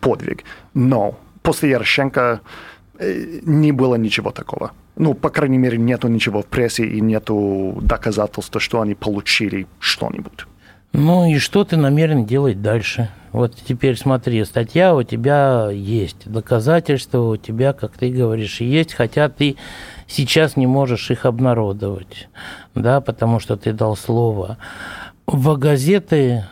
подвиг. 0.00 0.44
Но 0.74 1.18
после 1.42 1.70
Ярошенко 1.70 2.40
э, 2.98 3.40
не 3.42 3.72
было 3.72 3.96
ничего 3.96 4.30
такого. 4.30 4.72
Ну, 4.96 5.14
по 5.14 5.28
крайней 5.28 5.58
мере, 5.58 5.76
нету 5.78 6.08
ничего 6.08 6.42
в 6.42 6.46
прессе 6.46 6.86
и 6.86 7.00
нету 7.00 7.78
доказательств, 7.82 8.56
что 8.62 8.80
они 8.80 8.94
получили 8.94 9.66
что-нибудь. 9.78 10.46
Ну 10.92 11.26
и 11.26 11.38
что 11.38 11.64
ты 11.64 11.76
намерен 11.76 12.24
делать 12.24 12.62
дальше? 12.62 13.10
Вот 13.32 13.54
теперь 13.54 13.98
смотри, 13.98 14.42
статья 14.46 14.94
у 14.94 15.02
тебя 15.02 15.68
есть, 15.70 16.22
доказательства 16.24 17.20
у 17.20 17.36
тебя, 17.36 17.74
как 17.74 17.92
ты 17.98 18.10
говоришь, 18.10 18.62
есть, 18.62 18.94
хотя 18.94 19.28
ты 19.28 19.56
сейчас 20.06 20.56
не 20.56 20.66
можешь 20.66 21.10
их 21.10 21.26
обнародовать, 21.26 22.30
да, 22.74 23.02
потому 23.02 23.40
что 23.40 23.58
ты 23.58 23.74
дал 23.74 23.94
слово. 23.94 24.56
В 25.26 25.58
газеты 25.58 26.46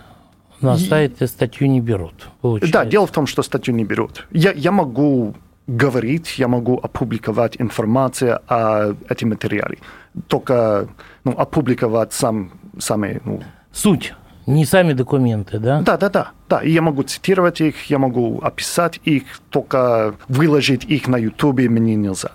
на 0.64 0.78
сайт 0.78 1.16
статью 1.28 1.68
не 1.68 1.80
берут. 1.80 2.28
Получается. 2.40 2.72
Да, 2.72 2.84
дело 2.84 3.06
в 3.06 3.10
том, 3.10 3.26
что 3.26 3.42
статью 3.42 3.74
не 3.74 3.84
берут. 3.84 4.26
Я, 4.30 4.52
я 4.52 4.72
могу 4.72 5.34
говорить, 5.66 6.38
я 6.38 6.48
могу 6.48 6.78
опубликовать 6.82 7.56
информацию 7.60 8.40
о 8.48 8.94
этом 9.08 9.30
материале. 9.30 9.78
Только 10.26 10.88
ну, 11.24 11.32
опубликовать 11.32 12.12
сам, 12.12 12.50
сами... 12.78 13.20
Ну... 13.24 13.42
Суть, 13.72 14.14
не 14.46 14.66
сами 14.66 14.92
документы, 14.92 15.58
да? 15.58 15.80
Да, 15.80 15.96
да, 15.96 16.10
да. 16.10 16.30
да. 16.48 16.58
И 16.60 16.70
я 16.70 16.82
могу 16.82 17.02
цитировать 17.02 17.60
их, 17.60 17.90
я 17.90 17.98
могу 17.98 18.40
описать 18.42 19.00
их, 19.04 19.24
только 19.50 20.14
выложить 20.28 20.84
их 20.84 21.08
на 21.08 21.16
YouTube 21.16 21.60
мне 21.68 21.94
нельзя. 21.94 22.32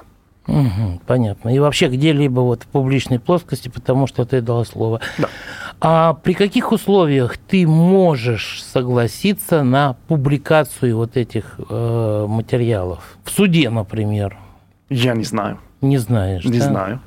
Угу, 0.47 1.01
понятно. 1.05 1.55
И 1.55 1.59
вообще 1.59 1.87
где-либо 1.87 2.39
вот 2.39 2.63
в 2.63 2.67
публичной 2.67 3.19
плоскости, 3.19 3.69
потому 3.69 4.07
что 4.07 4.25
ты 4.25 4.41
дал 4.41 4.65
слово. 4.65 4.99
Да. 5.19 5.29
А 5.81 6.13
при 6.13 6.33
каких 6.33 6.71
условиях 6.71 7.37
ты 7.37 7.65
можешь 7.65 8.63
согласиться 8.63 9.63
на 9.63 9.93
публикацию 10.07 10.97
вот 10.97 11.15
этих 11.15 11.59
э, 11.69 12.25
материалов? 12.27 13.17
В 13.23 13.31
суде, 13.31 13.69
например. 13.69 14.37
Я 14.89 15.13
не 15.13 15.23
знаю. 15.23 15.59
Не 15.81 15.97
знаешь, 15.97 16.43
Не 16.43 16.59
да? 16.59 16.65
знаю. 16.65 17.01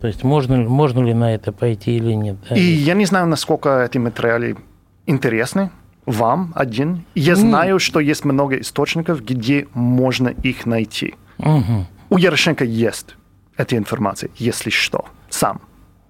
То 0.00 0.06
есть 0.06 0.24
можно, 0.24 0.56
можно 0.56 1.00
ли 1.02 1.14
на 1.14 1.34
это 1.34 1.52
пойти 1.52 1.96
или 1.96 2.12
нет? 2.12 2.36
Да? 2.48 2.56
И 2.56 2.60
я 2.60 2.94
не 2.94 3.06
знаю, 3.06 3.26
насколько 3.26 3.82
эти 3.82 3.98
материалы 3.98 4.56
интересны 5.06 5.70
вам 6.06 6.52
один. 6.54 7.04
Я 7.14 7.36
знаю, 7.36 7.76
mm. 7.76 7.78
что 7.78 8.00
есть 8.00 8.24
много 8.24 8.56
источников, 8.56 9.24
где 9.24 9.66
можно 9.74 10.28
их 10.28 10.66
найти. 10.66 11.14
Угу. 11.38 11.86
У 12.10 12.18
Ярошенко 12.18 12.64
есть 12.64 13.16
эта 13.56 13.76
информация, 13.76 14.30
если 14.36 14.70
что, 14.70 15.06
сам, 15.30 15.60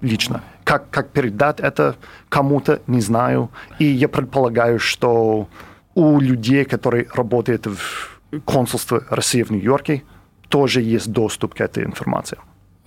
лично. 0.05 0.43
Как, 0.65 0.91
как 0.91 1.11
передать 1.11 1.61
это 1.61 1.97
кому-то, 2.29 2.81
не 2.87 3.01
знаю. 3.01 3.51
И 3.79 3.85
я 3.85 4.09
предполагаю, 4.09 4.79
что 4.79 5.49
у 5.95 6.21
людей, 6.21 6.65
которые 6.65 7.07
работают 7.15 7.67
в 7.67 8.41
консульстве 8.45 9.01
России 9.11 9.43
в 9.43 9.51
Нью-Йорке, 9.51 10.03
тоже 10.49 10.83
есть 10.83 11.11
доступ 11.11 11.55
к 11.55 11.61
этой 11.61 11.85
информации. 11.85 12.39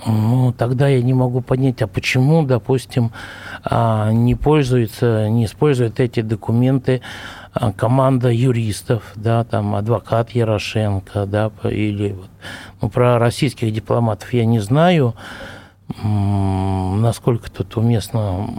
Ну, 0.06 0.53
тогда 0.53 0.88
я 0.88 1.01
не 1.01 1.13
могу 1.13 1.41
понять, 1.41 1.82
а 1.82 1.88
почему, 1.88 2.43
допустим, 2.43 3.12
а, 3.63 4.12
не 4.12 4.36
пользуется, 4.36 5.27
не 5.27 5.45
использует 5.45 5.99
эти 5.99 6.21
документы 6.21 7.01
а, 7.53 7.71
команда 7.71 8.30
юристов, 8.30 9.01
да, 9.15 9.43
там 9.43 9.73
адвокат 9.75 10.30
Ярошенко, 10.32 11.25
да, 11.25 11.51
или 11.63 12.12
вот, 12.12 12.30
ну, 12.82 12.89
про 12.89 13.17
российских 13.17 13.73
дипломатов 13.73 14.32
я 14.34 14.45
не 14.45 14.60
знаю, 14.60 15.15
насколько 16.04 17.50
тут 17.50 17.78
уместно 17.78 18.50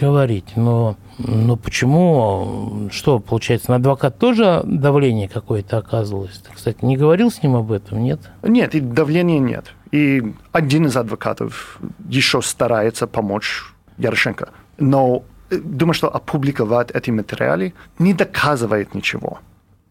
говорить, 0.00 0.56
но, 0.56 0.96
но 1.18 1.56
почему, 1.56 2.88
что 2.90 3.20
получается, 3.20 3.70
на 3.70 3.76
адвокат 3.76 4.18
тоже 4.18 4.62
давление 4.64 5.28
какое-то 5.28 5.78
оказывалось? 5.78 6.38
Ты, 6.38 6.52
кстати, 6.54 6.84
не 6.84 6.96
говорил 6.96 7.30
с 7.30 7.42
ним 7.42 7.56
об 7.56 7.70
этом, 7.70 8.02
нет? 8.02 8.20
Нет, 8.42 8.74
и 8.74 8.80
давления 8.80 9.38
нет. 9.38 9.74
И 9.92 10.34
один 10.50 10.86
из 10.86 10.96
адвокатов 10.96 11.78
еще 12.08 12.42
старается 12.42 13.06
помочь 13.06 13.72
Ярошенко. 13.98 14.48
Но 14.78 15.22
думаю, 15.50 15.94
что 15.94 16.08
опубликовать 16.08 16.90
эти 16.90 17.10
материалы 17.10 17.74
не 17.98 18.14
доказывает 18.14 18.94
ничего 18.94 19.38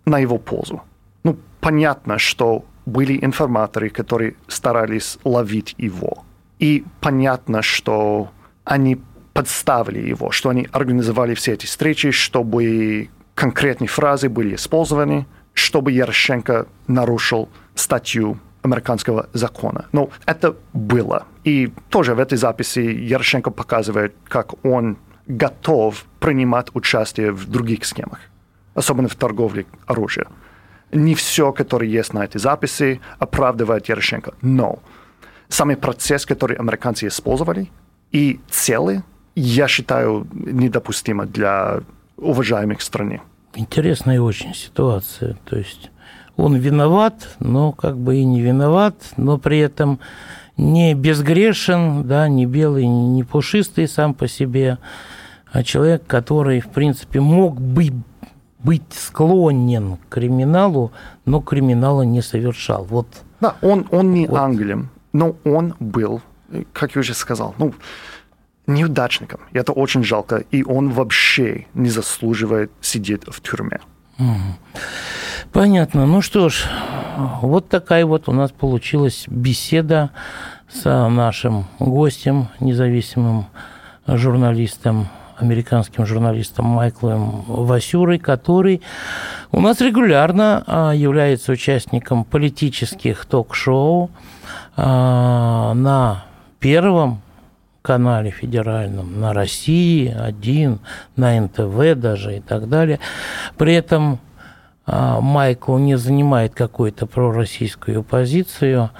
на 0.05 0.19
его 0.19 0.37
пользу. 0.37 0.81
Ну, 1.23 1.37
понятно, 1.59 2.17
что 2.17 2.65
были 2.85 3.23
информаторы, 3.23 3.89
которые 3.89 4.35
старались 4.47 5.19
ловить 5.23 5.75
его. 5.77 6.23
И 6.61 6.85
понятно, 7.01 7.63
что 7.63 8.29
они 8.63 9.01
подставили 9.33 10.07
его, 10.07 10.31
что 10.31 10.49
они 10.49 10.67
организовали 10.71 11.33
все 11.33 11.53
эти 11.53 11.65
встречи, 11.65 12.11
чтобы 12.11 13.09
конкретные 13.33 13.87
фразы 13.87 14.29
были 14.29 14.55
использованы, 14.55 15.25
чтобы 15.53 15.91
Ярошенко 15.91 16.67
нарушил 16.87 17.49
статью 17.73 18.37
американского 18.61 19.27
закона. 19.33 19.85
Но 19.91 20.11
это 20.27 20.55
было. 20.73 21.25
И 21.43 21.73
тоже 21.89 22.13
в 22.13 22.19
этой 22.19 22.37
записи 22.37 22.79
Ярошенко 22.79 23.49
показывает, 23.49 24.13
как 24.27 24.63
он 24.63 24.97
готов 25.25 26.05
принимать 26.19 26.67
участие 26.75 27.31
в 27.31 27.49
других 27.49 27.85
схемах, 27.85 28.19
особенно 28.75 29.07
в 29.07 29.15
торговле 29.15 29.65
оружием. 29.87 30.27
Не 30.91 31.15
все, 31.15 31.51
которое 31.53 31.89
есть 31.89 32.13
на 32.13 32.23
этой 32.23 32.37
записи, 32.37 33.01
оправдывает 33.17 33.89
Ярошенко. 33.89 34.33
Но 34.41 34.79
самый 35.53 35.75
процесс, 35.75 36.25
который 36.25 36.57
американцы 36.57 37.07
использовали, 37.07 37.69
и 38.11 38.39
цели, 38.49 39.03
я 39.35 39.67
считаю, 39.67 40.27
недопустимо 40.33 41.25
для 41.25 41.81
уважаемых 42.17 42.81
страны. 42.81 43.21
Интересная 43.55 44.21
очень 44.21 44.53
ситуация. 44.53 45.37
То 45.45 45.57
есть 45.57 45.91
он 46.37 46.55
виноват, 46.55 47.35
но 47.39 47.71
как 47.71 47.97
бы 47.97 48.17
и 48.17 48.25
не 48.25 48.41
виноват, 48.41 48.95
но 49.17 49.37
при 49.37 49.59
этом 49.59 49.99
не 50.57 50.93
безгрешен, 50.93 52.03
да, 52.07 52.27
не 52.27 52.45
белый, 52.45 52.87
не 52.87 53.23
пушистый 53.23 53.87
сам 53.87 54.13
по 54.13 54.27
себе, 54.27 54.77
а 55.51 55.63
человек, 55.63 56.03
который, 56.07 56.61
в 56.61 56.69
принципе, 56.69 57.19
мог 57.19 57.59
бы 57.59 57.91
быть 58.59 58.83
склонен 58.91 59.97
к 59.97 60.13
криминалу, 60.13 60.91
но 61.25 61.41
криминала 61.41 62.03
не 62.03 62.21
совершал. 62.21 62.85
Вот. 62.85 63.07
Да, 63.39 63.55
он, 63.61 63.87
он 63.91 64.13
не 64.13 64.27
вот. 64.27 64.37
ангелем, 64.37 64.89
но 65.13 65.35
он 65.43 65.75
был, 65.79 66.21
как 66.73 66.95
я 66.95 66.99
уже 67.01 67.13
сказал, 67.13 67.55
ну, 67.57 67.73
неудачником. 68.67 69.41
И 69.51 69.57
это 69.57 69.71
очень 69.71 70.03
жалко. 70.03 70.43
И 70.51 70.63
он 70.63 70.89
вообще 70.89 71.65
не 71.73 71.89
заслуживает 71.89 72.71
сидеть 72.81 73.23
в 73.27 73.41
тюрьме. 73.41 73.79
Понятно. 75.51 76.05
Ну 76.05 76.21
что 76.21 76.49
ж, 76.49 76.65
вот 77.41 77.69
такая 77.69 78.05
вот 78.05 78.29
у 78.29 78.31
нас 78.31 78.51
получилась 78.51 79.25
беседа 79.27 80.11
с 80.69 80.83
нашим 81.09 81.65
гостем, 81.79 82.47
независимым 82.59 83.47
журналистом, 84.07 85.09
американским 85.41 86.05
журналистом 86.05 86.65
Майклом 86.65 87.43
Васюрой, 87.47 88.19
который 88.19 88.81
у 89.51 89.59
нас 89.59 89.81
регулярно 89.81 90.63
а, 90.65 90.91
является 90.91 91.51
участником 91.51 92.23
политических 92.23 93.25
ток-шоу 93.25 94.11
а, 94.77 95.73
на 95.73 96.25
первом 96.59 97.21
канале 97.81 98.31
федеральном, 98.31 99.19
на 99.19 99.33
России 99.33 100.07
один, 100.07 100.79
на 101.15 101.39
НТВ 101.39 101.99
даже 101.99 102.37
и 102.37 102.39
так 102.39 102.69
далее. 102.69 102.99
При 103.57 103.73
этом 103.73 104.19
а, 104.85 105.21
Майкл 105.21 105.77
не 105.77 105.97
занимает 105.97 106.53
какую-то 106.53 107.05
пророссийскую 107.05 108.03
позицию, 108.03 108.91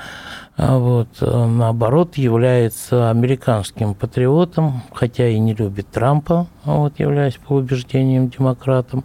вот, 0.62 1.08
наоборот, 1.22 2.18
является 2.18 3.10
американским 3.10 3.96
патриотом, 3.96 4.84
хотя 4.94 5.28
и 5.28 5.40
не 5.40 5.56
любит 5.56 5.88
Трампа, 5.90 6.46
вот, 6.66 7.00
являясь 7.00 7.38
по 7.38 7.54
убеждениям 7.54 8.30
демократом. 8.30 9.04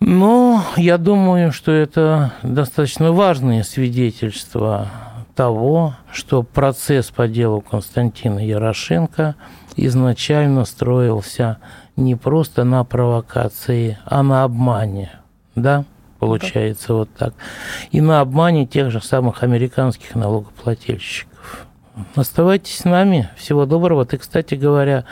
Но 0.00 0.64
я 0.76 0.98
думаю, 0.98 1.52
что 1.52 1.70
это 1.70 2.32
достаточно 2.42 3.12
важные 3.12 3.62
свидетельства 3.62 4.88
того, 5.36 5.94
что 6.10 6.42
процесс 6.42 7.10
по 7.10 7.28
делу 7.28 7.60
Константина 7.60 8.44
Ярошенко 8.44 9.36
изначально 9.76 10.64
строился 10.64 11.58
не 11.96 12.16
просто 12.16 12.64
на 12.64 12.82
провокации, 12.84 13.98
а 14.04 14.22
на 14.22 14.42
обмане. 14.42 15.12
Да, 15.54 15.84
получается 16.20 16.88
да. 16.88 16.94
вот 16.94 17.10
так. 17.18 17.34
И 17.90 18.00
на 18.00 18.20
обмане 18.20 18.66
тех 18.66 18.90
же 18.90 19.00
самых 19.02 19.42
американских 19.42 20.14
налогоплательщиков. 20.14 21.66
Оставайтесь 22.14 22.78
с 22.78 22.84
нами. 22.84 23.28
Всего 23.36 23.66
доброго. 23.66 24.06
Ты, 24.06 24.18
кстати 24.18 24.54
говоря, 24.54 25.04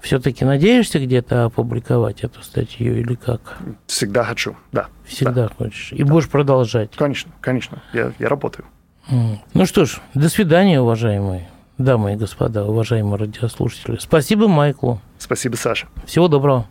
все-таки 0.00 0.44
надеешься 0.44 0.98
где-то 0.98 1.44
опубликовать 1.44 2.22
эту 2.22 2.42
статью 2.42 2.98
или 2.98 3.14
как? 3.14 3.58
Всегда 3.86 4.24
хочу, 4.24 4.56
да. 4.72 4.88
Всегда 5.04 5.48
да. 5.48 5.54
хочешь. 5.56 5.92
И 5.92 6.02
да. 6.02 6.12
будешь 6.12 6.28
продолжать. 6.28 6.90
Конечно, 6.96 7.30
конечно. 7.40 7.82
Я, 7.92 8.12
я 8.18 8.28
работаю. 8.28 8.66
Ну 9.08 9.66
что 9.66 9.84
ж, 9.84 10.00
до 10.14 10.28
свидания, 10.28 10.80
уважаемые 10.80 11.48
дамы 11.78 12.14
и 12.14 12.16
господа, 12.16 12.64
уважаемые 12.64 13.16
радиослушатели. 13.16 13.98
Спасибо 14.00 14.48
Майклу. 14.48 15.00
Спасибо, 15.18 15.56
Саша. 15.56 15.88
Всего 16.06 16.28
доброго. 16.28 16.66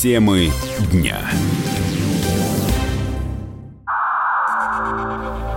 Темы 0.00 0.50
дня. 0.90 1.18